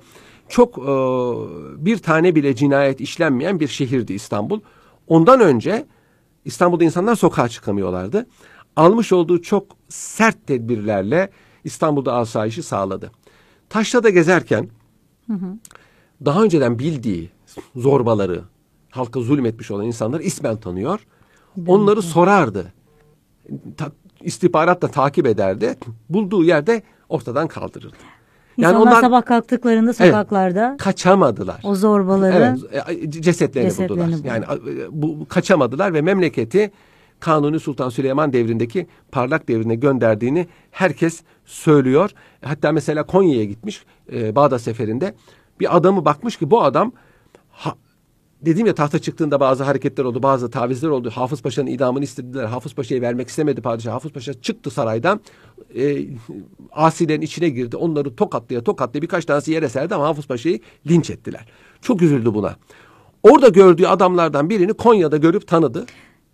çok 0.49 0.79
e, 0.79 0.93
bir 1.85 1.99
tane 1.99 2.35
bile 2.35 2.55
cinayet 2.55 3.01
işlenmeyen 3.01 3.61
bir 3.61 3.69
şehirdi 3.69 4.13
İstanbul. 4.13 4.61
Ondan 5.07 5.41
önce 5.41 5.87
İstanbul'da 6.45 6.85
insanlar 6.85 7.15
sokağa 7.15 7.49
çıkamıyorlardı. 7.49 8.27
Almış 8.77 9.13
olduğu 9.13 9.43
çok 9.43 9.67
sert 9.89 10.47
tedbirlerle 10.47 11.31
İstanbul'da 11.65 12.15
asayişi 12.15 12.63
sağladı. 12.63 13.11
Taşra'da 13.69 14.11
gezerken 14.11 14.69
daha 16.25 16.43
önceden 16.43 16.79
bildiği 16.79 17.31
zorbaları, 17.77 18.43
halka 18.91 19.21
zulmetmiş 19.21 19.71
olan 19.71 19.87
insanları 19.87 20.23
ismen 20.23 20.57
tanıyor. 20.57 21.07
Onları 21.67 22.03
sorardı. 22.03 22.73
Ta, 23.77 23.93
istihbarat 24.21 24.83
da 24.83 24.89
takip 24.89 25.27
ederdi. 25.27 25.75
Bulduğu 26.09 26.45
yerde 26.45 26.83
ortadan 27.09 27.49
kaldırırdı. 27.49 27.97
İnsanlar 28.57 28.81
ondan 28.81 29.01
sabah 29.01 29.25
kalktıklarında 29.25 29.93
sokaklarda 29.93 30.77
kaçamadılar. 30.79 31.61
o 31.65 31.75
zorbaları 31.75 32.59
Evet, 32.83 33.05
e, 33.05 33.11
cesetlerini, 33.11 33.69
Cesetlerini 33.71 33.89
buldular. 33.91 34.19
buldu. 34.19 34.27
Yani 34.27 34.45
e, 34.81 35.03
bu 35.03 35.27
kaçamadılar 35.29 35.95
ve 35.95 36.03
memleketi 36.03 36.71
Kanuni 37.21 37.61
Sultan 37.61 37.89
Süleyman 37.89 38.33
devrindeki 38.33 38.87
parlak 39.13 39.49
devrine 39.49 39.75
gönderdiğini 39.75 40.47
herkes 40.71 41.23
söylüyor. 41.45 42.11
Hatta 42.45 42.73
mesela 42.73 43.03
Konya'ya 43.03 43.45
gitmiş 43.45 43.85
e, 44.13 44.35
Bağdat 44.35 44.61
seferinde 44.63 45.15
bir 45.61 45.77
adamı 45.77 46.05
bakmış 46.05 46.37
ki 46.37 46.51
bu 46.51 46.63
adam 46.63 46.93
ha, 47.51 47.75
dedim 48.43 48.67
ya 48.67 48.75
tahta 48.75 48.99
çıktığında 48.99 49.41
bazı 49.41 49.65
hareketler 49.65 50.05
oldu, 50.05 50.23
bazı 50.23 50.51
tavizler 50.51 50.89
oldu. 50.89 51.11
Hafız 51.11 51.43
Paşa'nın 51.43 51.67
idamını 51.67 52.05
istediler. 52.05 52.45
Hafız 52.45 52.75
Paşa'yı 52.75 53.01
vermek 53.01 53.29
istemedi 53.29 53.61
padişah. 53.61 53.93
Hafız 53.93 54.13
Paşa 54.13 54.35
çıktı 54.35 54.71
saraydan. 54.71 55.21
E, 55.77 56.07
asilerin 56.73 57.21
içine 57.21 57.49
girdi. 57.49 57.77
Onları 57.77 58.17
tokatlaya 58.17 58.65
tokatlaya 58.65 59.03
birkaç 59.03 59.25
tanesi 59.25 59.53
yere 59.53 59.69
serdi 59.69 59.95
ama 59.95 60.07
Hafız 60.07 60.27
Paşa'yı 60.27 60.61
linç 60.91 61.11
ettiler. 61.11 61.47
Çok 61.83 62.03
üzüldü 62.03 62.35
buna. 62.35 62.57
Orada 63.23 63.49
gördüğü 63.49 63.87
adamlardan 63.87 64.51
birini 64.51 64.73
Konya'da 64.73 65.17
görüp 65.17 65.47
tanıdı. 65.47 65.87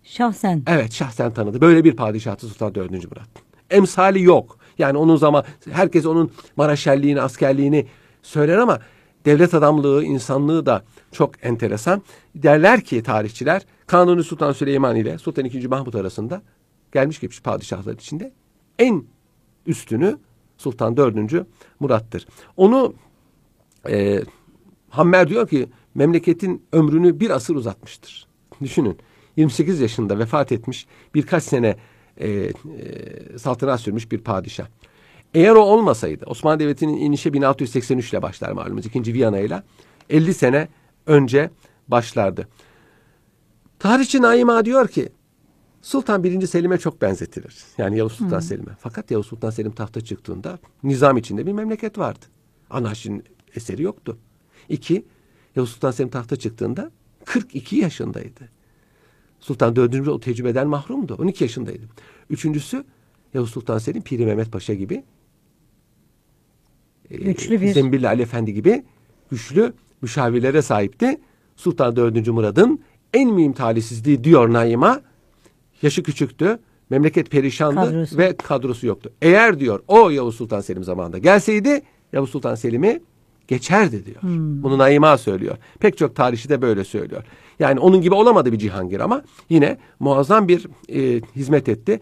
şahsen 0.03 0.63
Evet 0.67 0.93
şahsen 0.93 1.33
tanıdı. 1.33 1.61
Böyle 1.61 1.83
bir 1.83 1.95
padişahtı 1.95 2.47
Sultan 2.47 2.75
4. 2.75 2.91
Murat. 2.91 3.29
Emsali 3.69 4.23
yok. 4.23 4.57
Yani 4.77 4.97
onun 4.97 5.15
zaman 5.15 5.43
herkes 5.71 6.05
onun 6.05 6.31
maraşelliğini, 6.55 7.21
askerliğini 7.21 7.85
söyler 8.23 8.57
ama 8.57 8.79
devlet 9.25 9.53
adamlığı, 9.53 10.03
insanlığı 10.03 10.65
da 10.65 10.83
çok 11.15 11.45
enteresan. 11.45 12.01
Derler 12.35 12.81
ki 12.81 13.03
tarihçiler 13.03 13.65
Kanuni 13.87 14.23
Sultan 14.23 14.51
Süleyman 14.51 14.95
ile 14.95 15.17
Sultan 15.17 15.45
II. 15.45 15.67
Mahmut 15.67 15.95
arasında 15.95 16.41
gelmiş 16.91 17.19
geçmiş 17.19 17.41
padişahlar 17.41 17.93
içinde 17.93 18.33
en 18.79 19.03
üstünü 19.65 20.17
Sultan 20.57 20.97
4. 20.97 21.47
Murat'tır. 21.79 22.27
Onu 22.57 22.93
e, 23.89 24.21
Hammer 24.89 25.27
diyor 25.27 25.47
ki 25.47 25.69
memleketin 25.95 26.63
ömrünü 26.71 27.19
bir 27.19 27.29
asır 27.29 27.55
uzatmıştır. 27.55 28.27
Düşünün 28.61 28.97
28 29.37 29.79
yaşında 29.79 30.19
vefat 30.19 30.51
etmiş 30.51 30.87
birkaç 31.15 31.43
sene 31.43 31.77
e, 32.17 32.29
e, 32.29 32.51
saltanat 33.37 33.81
sürmüş 33.81 34.11
bir 34.11 34.17
padişah. 34.17 34.67
Eğer 35.33 35.55
o 35.55 35.59
olmasaydı 35.59 36.25
Osmanlı 36.25 36.59
Devleti'nin 36.59 36.97
inişi 36.97 37.33
1683 37.33 38.13
ile 38.13 38.21
başlar 38.21 38.51
malumunuz 38.51 38.85
ikinci 38.85 39.13
Viyana 39.13 39.39
ile 39.39 39.63
50 40.09 40.33
sene 40.33 40.67
önce 41.05 41.49
başlardı. 41.87 42.47
Tarihçi 43.79 44.21
Naima 44.21 44.65
diyor 44.65 44.87
ki 44.87 45.09
Sultan 45.81 46.23
1. 46.23 46.47
Selim'e 46.47 46.77
çok 46.77 47.01
benzetilir. 47.01 47.63
Yani 47.77 47.97
Yavuz 47.97 48.13
Sultan 48.13 48.39
Selim'e. 48.39 48.71
Fakat 48.79 49.11
Yavuz 49.11 49.27
Sultan 49.27 49.49
Selim 49.49 49.71
tahta 49.71 50.01
çıktığında 50.01 50.59
nizam 50.83 51.17
içinde 51.17 51.45
bir 51.45 51.51
memleket 51.51 51.97
vardı. 51.97 52.25
Anarşinin 52.69 53.23
eseri 53.55 53.83
yoktu. 53.83 54.17
İki, 54.69 55.05
Yavuz 55.55 55.69
Sultan 55.69 55.91
Selim 55.91 56.09
tahta 56.09 56.35
çıktığında 56.35 56.91
42 57.25 57.75
yaşındaydı. 57.75 58.49
Sultan 59.39 59.75
4. 59.75 60.07
o 60.07 60.19
tecrübeden 60.19 60.67
mahrumdu. 60.67 61.15
12 61.15 61.43
yaşındaydı. 61.43 61.83
Üçüncüsü 62.29 62.85
Yavuz 63.33 63.49
Sultan 63.49 63.77
Selim 63.77 64.01
Piri 64.01 64.25
Mehmet 64.25 64.51
Paşa 64.51 64.73
gibi 64.73 65.03
güçlü 67.09 67.61
bir 67.61 67.73
Zembilli 67.73 68.07
Ali 68.07 68.21
Efendi 68.21 68.53
gibi 68.53 68.83
güçlü 69.31 69.73
müşavirlere 70.01 70.61
sahipti. 70.61 71.17
Sultan 71.55 71.95
4. 71.95 72.27
Murad'ın 72.27 72.79
en 73.13 73.29
mühim 73.29 73.53
talihsizliği 73.53 74.23
diyor 74.23 74.53
Naima. 74.53 75.01
Yaşı 75.81 76.03
küçüktü. 76.03 76.59
Memleket 76.89 77.31
perişandı 77.31 77.75
kadrosu. 77.75 78.17
ve 78.17 78.35
kadrosu 78.37 78.87
yoktu. 78.87 79.11
Eğer 79.21 79.59
diyor 79.59 79.79
o 79.87 80.09
Yavuz 80.09 80.35
Sultan 80.35 80.61
Selim 80.61 80.83
zamanında 80.83 81.17
gelseydi 81.17 81.81
Yavuz 82.13 82.29
Sultan 82.29 82.55
Selim'i 82.55 83.01
geçerdi 83.47 84.05
diyor. 84.05 84.21
Hmm. 84.21 84.63
Bunu 84.63 84.77
Naima 84.77 85.17
söylüyor. 85.17 85.57
Pek 85.79 85.97
çok 85.97 86.15
tarihçi 86.15 86.49
de 86.49 86.61
böyle 86.61 86.83
söylüyor. 86.83 87.23
Yani 87.59 87.79
onun 87.79 88.01
gibi 88.01 88.15
olamadı 88.15 88.51
bir 88.51 88.57
Cihangir 88.57 88.99
ama 88.99 89.23
yine 89.49 89.77
muazzam 89.99 90.47
bir 90.47 90.67
e, 90.89 91.21
hizmet 91.35 91.69
etti. 91.69 91.99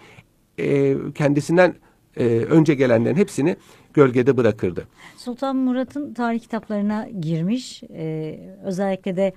E, 0.60 0.96
kendisinden 1.16 1.76
e, 2.18 2.26
önce 2.26 2.74
gelenlerin 2.74 3.16
hepsini 3.16 3.58
gölgede 3.94 4.38
bırakırdı. 4.38 4.88
Sultan 5.18 5.56
Murat'ın 5.56 6.14
tarih 6.14 6.40
kitaplarına 6.40 7.08
girmiş. 7.22 7.84
E, 7.84 8.40
özellikle 8.64 9.16
de 9.16 9.34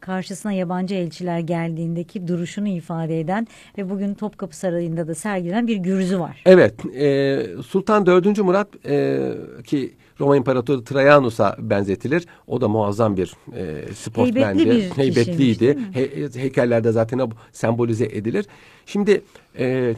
karşısına 0.00 0.52
yabancı 0.52 0.94
elçiler 0.94 1.38
geldiğindeki 1.38 2.28
duruşunu 2.28 2.68
ifade 2.68 3.20
eden 3.20 3.46
ve 3.78 3.90
bugün 3.90 4.14
Topkapı 4.14 4.56
Sarayı'nda 4.56 5.08
da 5.08 5.14
sergilenen 5.14 5.66
bir 5.66 5.76
gürzü 5.76 6.20
var. 6.20 6.42
Evet, 6.46 6.74
e, 6.96 7.62
Sultan 7.66 8.06
4. 8.06 8.38
Murat 8.38 8.68
e, 8.86 9.32
ki 9.64 9.94
Roma 10.20 10.36
İmparatoru 10.36 10.84
Trajanus'a 10.84 11.56
benzetilir. 11.58 12.26
O 12.46 12.60
da 12.60 12.68
muazzam 12.68 13.16
bir 13.16 13.34
e, 13.56 13.94
sportmendi. 13.94 14.58
Heybetli 14.58 14.90
bir 14.90 14.96
Heybetliydi. 14.96 15.78
He, 15.92 16.28
heykellerde 16.40 16.92
zaten 16.92 17.30
sembolize 17.52 18.04
edilir. 18.04 18.46
Şimdi 18.86 19.22
e, 19.58 19.94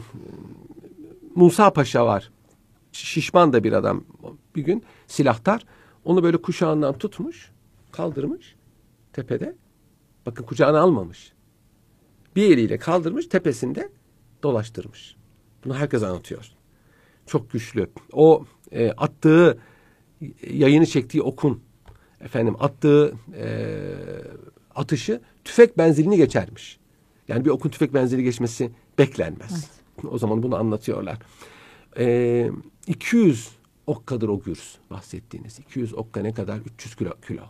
Musa 1.35 1.73
Paşa 1.73 2.05
var. 2.05 2.29
Şişman 2.91 3.53
da 3.53 3.63
bir 3.63 3.73
adam. 3.73 4.03
Bir 4.55 4.61
gün 4.61 4.83
silahtar. 5.07 5.65
Onu 6.05 6.23
böyle 6.23 6.37
kuşağından 6.37 6.97
tutmuş, 6.97 7.51
kaldırmış 7.91 8.55
tepede. 9.13 9.55
Bakın 10.25 10.43
kucağına 10.43 10.79
almamış. 10.79 11.33
Bir 12.35 12.51
eliyle 12.51 12.77
kaldırmış, 12.77 13.27
tepesinde 13.27 13.89
dolaştırmış. 14.43 15.15
Bunu 15.65 15.75
herkes 15.75 16.03
anlatıyor. 16.03 16.51
Çok 17.25 17.51
güçlü. 17.51 17.89
O 18.13 18.45
e, 18.71 18.91
attığı 18.91 19.59
yayını 20.51 20.85
çektiği 20.85 21.21
okun 21.21 21.61
efendim 22.21 22.55
attığı 22.59 23.13
e, 23.37 23.47
atışı 24.75 25.21
tüfek 25.43 25.77
benzilini 25.77 26.17
geçermiş. 26.17 26.79
Yani 27.27 27.45
bir 27.45 27.49
okun 27.49 27.69
tüfek 27.69 27.93
benzili 27.93 28.23
geçmesi 28.23 28.71
beklenmez. 28.97 29.51
Evet. 29.51 30.13
O 30.13 30.17
zaman 30.17 30.43
bunu 30.43 30.55
anlatıyorlar. 30.55 31.17
E, 31.99 32.49
200 32.87 33.49
okkadır 33.87 34.29
o 34.29 34.39
gürz 34.39 34.77
bahsettiğiniz. 34.89 35.59
200 35.59 35.93
okka 35.93 36.21
ne 36.21 36.33
kadar? 36.33 36.57
300 36.57 36.95
kilo. 36.95 37.11
kilo. 37.27 37.41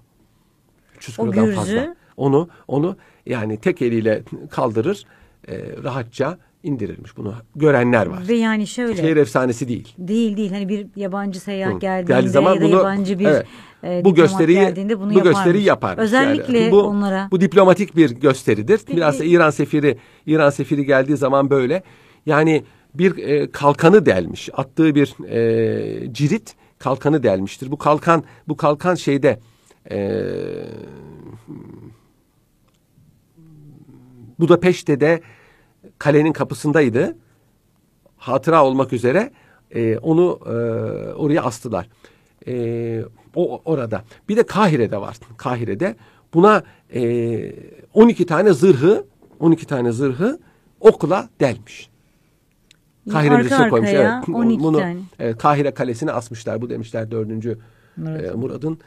300 0.97 1.17
kilodan 1.17 1.51
fazla. 1.51 1.95
Onu 2.17 2.49
onu 2.67 2.97
yani 3.25 3.57
tek 3.57 3.81
eliyle 3.81 4.23
kaldırır 4.49 5.05
e, 5.47 5.83
rahatça 5.83 6.37
indirilmiş. 6.63 7.17
Bunu 7.17 7.33
görenler 7.55 8.05
var. 8.05 8.27
Ve 8.27 8.35
yani 8.35 8.67
şöyle. 8.67 8.95
Şehir 8.95 9.17
efsanesi 9.17 9.67
değil. 9.67 9.93
Değil 9.97 10.37
değil. 10.37 10.51
Hani 10.51 10.69
bir 10.69 10.87
yabancı 10.95 11.39
seyahat 11.39 11.75
Hı. 11.75 11.79
geldiğinde 11.79 12.13
Geldiği 12.13 12.29
zaman 12.29 12.55
ya 12.55 12.61
da 12.61 12.65
bunu, 12.65 12.75
yabancı 12.75 13.19
bir 13.19 13.25
evet, 13.25 13.45
e, 13.83 14.05
bu 14.05 14.15
gösteriyi 14.15 14.59
geldiğinde 14.59 14.99
bunu 14.99 15.15
bu 15.15 15.23
gösteriyi 15.23 15.63
yapar. 15.63 15.97
Özellikle 15.97 16.59
yani. 16.59 16.71
bu, 16.71 16.81
onlara. 16.81 17.27
Bu 17.31 17.41
diplomatik 17.41 17.95
bir 17.95 18.11
gösteridir. 18.11 18.81
Biraz 18.87 19.19
da 19.19 19.23
İran 19.23 19.49
sefiri 19.49 19.97
İran 20.25 20.49
sefiri 20.49 20.85
geldiği 20.85 21.17
zaman 21.17 21.49
böyle 21.49 21.83
yani 22.25 22.63
bir 22.93 23.17
e, 23.17 23.51
kalkanı 23.51 24.05
delmiş. 24.05 24.49
Attığı 24.53 24.95
bir 24.95 25.29
e, 25.29 26.13
cirit 26.13 26.55
kalkanı 26.79 27.23
delmiştir. 27.23 27.71
Bu 27.71 27.77
kalkan 27.77 28.23
bu 28.47 28.57
kalkan 28.57 28.95
şeyde 28.95 29.39
e, 29.91 30.21
Budapeşte 34.39 34.99
de 34.99 35.21
kalenin 35.97 36.33
kapısındaydı. 36.33 37.17
Hatıra 38.17 38.65
olmak 38.65 38.93
üzere 38.93 39.31
e, 39.71 39.97
onu 39.97 40.39
e, 40.45 40.49
oraya 41.13 41.43
astılar. 41.43 41.89
E, 42.47 43.03
o 43.35 43.61
orada. 43.65 44.03
Bir 44.29 44.37
de 44.37 44.43
Kahire'de 44.43 45.01
var. 45.01 45.17
Kahire'de 45.37 45.95
buna 46.33 46.63
e, 46.93 47.53
12 47.93 48.25
tane 48.25 48.53
zırhı 48.53 49.05
12 49.39 49.65
tane 49.67 49.91
zırhı 49.91 50.39
okula 50.79 51.29
delmiş. 51.39 51.89
Kahire 53.11 53.33
Arka 53.33 53.69
koymuş. 53.69 53.89
Evet. 53.93 54.29
12 54.29 54.63
bunu 54.63 54.77
tane. 54.77 54.99
Evet, 55.19 55.37
Kahire 55.37 55.71
Kalesi'ne 55.73 56.11
asmışlar. 56.11 56.61
Bu 56.61 56.69
demişler 56.69 57.11
4. 57.11 57.27
Murat. 57.97 58.23
E, 58.23 58.31
Murad'ın 58.31 58.79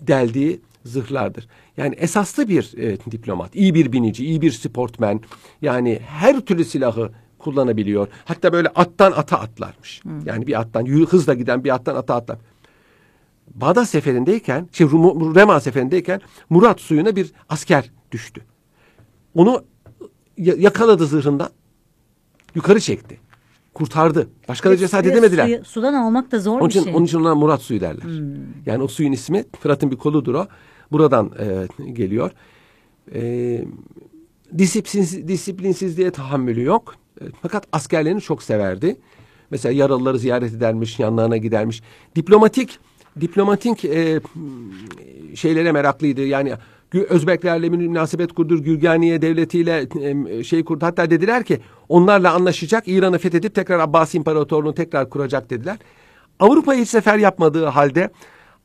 deldiği 0.00 0.60
zırhlardır. 0.84 1.48
Yani 1.76 1.94
esaslı 1.94 2.48
bir 2.48 2.74
e, 2.78 2.96
diplomat, 3.10 3.56
iyi 3.56 3.74
bir 3.74 3.92
binici, 3.92 4.24
iyi 4.24 4.40
bir 4.40 4.50
sportmen. 4.50 5.20
Yani 5.62 6.00
her 6.06 6.40
türlü 6.40 6.64
silahı 6.64 7.10
kullanabiliyor. 7.38 8.08
Hatta 8.24 8.52
böyle 8.52 8.68
attan 8.68 9.12
ata 9.12 9.38
atlarmış. 9.38 10.04
Hı. 10.04 10.08
Yani 10.24 10.46
bir 10.46 10.60
attan 10.60 10.86
hızla 10.86 11.34
giden 11.34 11.64
bir 11.64 11.74
attan 11.74 11.96
ata 11.96 12.14
atlar. 12.14 12.38
Bağdat 13.54 13.88
seferindeyken, 13.88 14.68
şey 14.72 14.86
Rema 14.86 15.60
seferindeyken 15.60 16.20
Murat 16.50 16.80
suyuna 16.80 17.16
bir 17.16 17.32
asker 17.48 17.90
düştü. 18.12 18.40
Onu 19.34 19.64
yakaladı 20.36 21.06
zırhından. 21.06 21.48
Yukarı 22.54 22.80
çekti. 22.80 23.20
Kurtardı. 23.78 24.28
Başka 24.48 24.70
da 24.70 24.76
cesaret 24.76 25.06
edemediler. 25.06 25.46
Suyu, 25.46 25.64
sudan 25.64 25.94
almak 25.94 26.32
da 26.32 26.40
zor 26.40 26.60
onun 26.60 26.68
için, 26.68 26.80
bir 26.80 26.84
şey. 26.84 26.94
Onun 26.96 27.04
için 27.04 27.20
ona 27.20 27.34
Murat 27.34 27.62
suyu 27.62 27.80
derler. 27.80 28.02
Hmm. 28.02 28.36
Yani 28.66 28.82
o 28.82 28.88
suyun 28.88 29.12
ismi 29.12 29.44
Fırat'ın 29.60 29.90
bir 29.90 29.96
koludur 29.96 30.34
o. 30.34 30.46
Buradan 30.92 31.32
e, 31.38 31.66
geliyor. 31.92 32.30
E, 33.14 33.64
disiplinsiz, 34.58 35.28
disiplinsizliğe 35.28 36.10
tahammülü 36.10 36.62
yok. 36.62 36.94
E, 37.20 37.24
fakat 37.42 37.66
askerlerini 37.72 38.20
çok 38.20 38.42
severdi. 38.42 38.96
Mesela 39.50 39.72
yaralıları 39.72 40.18
ziyaret 40.18 40.54
edermiş, 40.54 40.98
yanlarına 40.98 41.36
gidermiş. 41.36 41.82
Diplomatik 42.16 42.78
diplomatik 43.20 43.84
e, 43.84 44.20
şeylere 45.34 45.72
meraklıydı. 45.72 46.26
Yani 46.26 46.54
Özbeklerle 46.94 47.68
münasebet 47.68 48.32
kurdur, 48.32 48.58
Gürganiye 48.58 49.22
devletiyle 49.22 49.88
şey 50.44 50.64
kurdu. 50.64 50.86
Hatta 50.86 51.10
dediler 51.10 51.44
ki 51.44 51.60
onlarla 51.88 52.32
anlaşacak, 52.32 52.88
İran'ı 52.88 53.18
fethedip 53.18 53.54
tekrar 53.54 53.78
Abbasi 53.78 54.16
İmparatorluğunu 54.18 54.74
tekrar 54.74 55.10
kuracak 55.10 55.50
dediler. 55.50 55.76
Avrupa'ya 56.40 56.80
hiç 56.80 56.88
sefer 56.88 57.18
yapmadığı 57.18 57.64
halde 57.64 58.10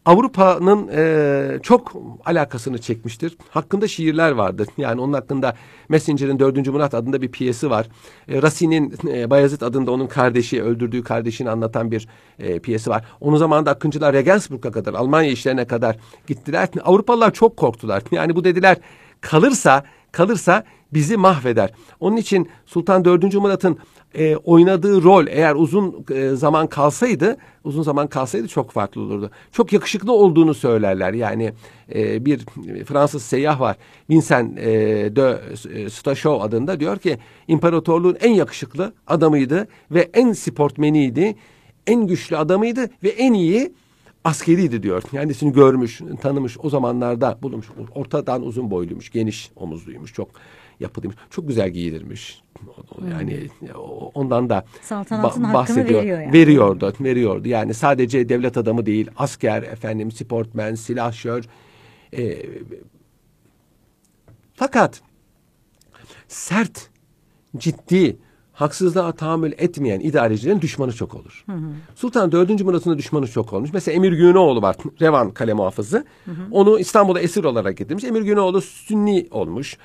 Avrupa'nın 0.05 0.87
e, 0.87 1.59
çok 1.63 1.93
alakasını 2.25 2.77
çekmiştir. 2.77 3.37
Hakkında 3.49 3.87
şiirler 3.87 4.31
vardır. 4.31 4.67
Yani 4.77 5.01
onun 5.01 5.13
hakkında 5.13 5.55
Messenger'in 5.89 6.39
4. 6.39 6.67
Murat 6.67 6.93
adında 6.93 7.21
bir 7.21 7.31
piyesi 7.31 7.69
var. 7.69 7.87
E, 8.27 8.41
Racine'in 8.41 8.93
e, 9.07 9.29
Bayezid 9.29 9.61
adında 9.61 9.91
onun 9.91 10.07
kardeşi, 10.07 10.63
öldürdüğü 10.63 11.03
kardeşini 11.03 11.49
anlatan 11.49 11.91
bir 11.91 12.07
e, 12.39 12.59
piyesi 12.59 12.89
var. 12.89 13.05
Onun 13.21 13.37
zamanında 13.37 13.71
Akıncılar 13.71 14.13
Regensburg'a 14.13 14.71
kadar, 14.71 14.93
Almanya 14.93 15.31
işlerine 15.31 15.65
kadar 15.67 15.95
gittiler. 16.27 16.69
Avrupalılar 16.83 17.33
çok 17.33 17.57
korktular. 17.57 18.03
Yani 18.11 18.35
bu 18.35 18.43
dediler 18.43 18.77
kalırsa 19.21 19.83
kalırsa 20.11 20.63
bizi 20.93 21.17
mahveder. 21.17 21.73
Onun 21.99 22.17
için 22.17 22.49
Sultan 22.65 23.05
4. 23.05 23.33
Murat'ın 23.33 23.77
e, 24.15 24.35
oynadığı 24.35 25.03
rol 25.03 25.27
eğer 25.27 25.55
uzun 25.55 26.05
e, 26.11 26.29
zaman 26.29 26.67
kalsaydı 26.67 27.37
uzun 27.63 27.83
zaman 27.83 28.07
kalsaydı 28.07 28.47
çok 28.47 28.71
farklı 28.71 29.01
olurdu. 29.01 29.31
Çok 29.51 29.73
yakışıklı 29.73 30.11
olduğunu 30.11 30.53
söylerler. 30.53 31.13
Yani 31.13 31.53
e, 31.95 32.25
bir 32.25 32.45
Fransız 32.85 33.23
seyyah 33.23 33.59
var. 33.59 33.77
Vincent 34.09 34.57
e, 34.59 34.65
de 35.15 35.39
Stachot 35.89 36.41
adında 36.41 36.79
diyor 36.79 36.97
ki 36.97 37.17
imparatorluğun 37.47 38.17
en 38.21 38.31
yakışıklı 38.31 38.93
adamıydı 39.07 39.67
ve 39.91 40.09
en 40.13 40.33
sportmeniydi. 40.33 41.35
En 41.87 42.07
güçlü 42.07 42.37
adamıydı 42.37 42.89
ve 43.03 43.09
en 43.09 43.33
iyi 43.33 43.73
askeriydi 44.23 44.83
diyor. 44.83 45.01
Kendisini 45.11 45.53
görmüş, 45.53 46.01
tanımış, 46.21 46.57
o 46.59 46.69
zamanlarda 46.69 47.37
bulunmuş. 47.41 47.67
Ortadan 47.95 48.43
uzun 48.43 48.71
boyluymuş, 48.71 49.11
geniş 49.11 49.51
omuzluymuş, 49.55 50.13
çok 50.13 50.29
yapılıymış. 50.79 51.17
Çok 51.29 51.47
güzel 51.47 51.69
giyilirmiş. 51.69 52.41
Yani 53.11 53.47
ondan 54.13 54.49
da 54.49 54.65
Saltanatın 54.81 55.43
ba- 55.43 55.53
bahsediyor. 55.53 56.01
Veriyor 56.01 56.21
yani. 56.21 56.33
Veriyordu, 56.33 56.93
veriyordu. 57.01 57.47
Yani 57.47 57.73
sadece 57.73 58.29
devlet 58.29 58.57
adamı 58.57 58.85
değil, 58.85 59.09
asker, 59.17 59.63
efendim, 59.63 60.11
sportmen, 60.11 60.75
silahşör. 60.75 61.43
E, 62.17 62.45
fakat 64.53 65.01
sert, 66.27 66.89
ciddi, 67.57 68.17
haksızlığa 68.53 69.11
tahammül 69.11 69.51
etmeyen 69.57 69.99
idarecilerin 69.99 70.61
düşmanı 70.61 70.93
çok 70.93 71.15
olur. 71.15 71.43
Hı 71.45 71.51
hı. 71.51 71.71
Sultan 71.95 72.31
4. 72.31 72.61
Murat'ın 72.61 72.91
da 72.91 72.97
düşmanı 72.97 73.27
çok 73.27 73.53
olmuş. 73.53 73.69
Mesela 73.73 73.95
Emir 73.95 74.11
Günoğlu 74.11 74.61
var, 74.61 74.75
Revan 75.01 75.31
kale 75.31 75.53
muhafızı. 75.53 76.05
Hı 76.25 76.31
hı. 76.31 76.41
Onu 76.51 76.79
İstanbul'a 76.79 77.19
esir 77.19 77.43
olarak 77.43 77.77
getirmiş. 77.77 78.03
Emir 78.03 78.21
Günoğlu 78.21 78.61
Sünni 78.61 79.27
olmuş 79.31 79.77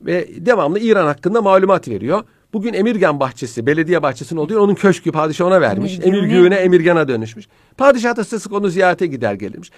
ve 0.00 0.28
devamlı 0.46 0.78
İran 0.78 1.06
hakkında 1.06 1.42
malumat 1.42 1.88
veriyor. 1.88 2.24
Bugün 2.52 2.72
Emirgan 2.72 3.20
bahçesi, 3.20 3.66
belediye 3.66 4.02
bahçesinin 4.02 4.40
olduğu 4.40 4.60
onun 4.60 4.74
köşkü 4.74 5.12
padişah 5.12 5.46
ona 5.46 5.60
vermiş. 5.60 5.98
Emir 6.02 6.22
Güne 6.22 6.54
Emirgan'a 6.54 7.08
dönüşmüş. 7.08 7.48
Padişah 7.76 8.16
da 8.16 8.24
sık 8.24 8.42
sık 8.42 8.52
onu 8.52 8.68
ziyarete 8.68 9.06
gider 9.06 9.34
gelirmiş. 9.34 9.70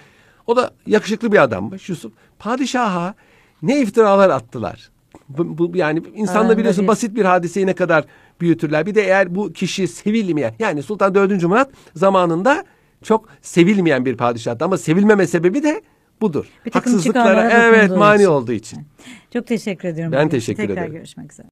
O 0.47 0.55
da 0.55 0.71
yakışıklı 0.87 1.31
bir 1.31 1.43
adammış 1.43 1.89
Yusuf. 1.89 2.13
Padişaha 2.39 3.15
ne 3.61 3.81
iftiralar 3.81 4.29
attılar. 4.29 4.89
Bu, 5.29 5.57
bu 5.57 5.77
yani 5.77 6.03
insanla 6.15 6.57
biliyorsun 6.57 6.87
basit 6.87 7.15
bir 7.15 7.25
hadiseyi 7.25 7.65
ne 7.65 7.73
kadar 7.73 8.05
büyütürler. 8.41 8.85
Bir 8.85 8.95
de 8.95 9.01
eğer 9.01 9.35
bu 9.35 9.53
kişi 9.53 9.87
sevilmeyen 9.87 10.53
yani 10.59 10.83
Sultan 10.83 11.15
4. 11.15 11.43
Murat 11.43 11.69
zamanında 11.95 12.65
çok 13.03 13.29
sevilmeyen 13.41 14.05
bir 14.05 14.17
padişahtı 14.17 14.65
ama 14.65 14.77
sevilmeme 14.77 15.27
sebebi 15.27 15.63
de 15.63 15.81
budur. 16.21 16.45
Bir 16.65 16.71
Haksızlıklara 16.71 17.49
evet 17.51 17.91
mani 17.91 18.27
olduğu 18.27 18.51
için. 18.51 18.79
Çok 19.33 19.47
teşekkür 19.47 19.87
ediyorum. 19.87 20.13
Ben 20.13 20.29
teşekkür 20.29 20.57
Tekrar 20.57 20.73
ederim. 20.73 20.87
Tekrar 20.87 20.99
görüşmek 20.99 21.33
üzere. 21.33 21.47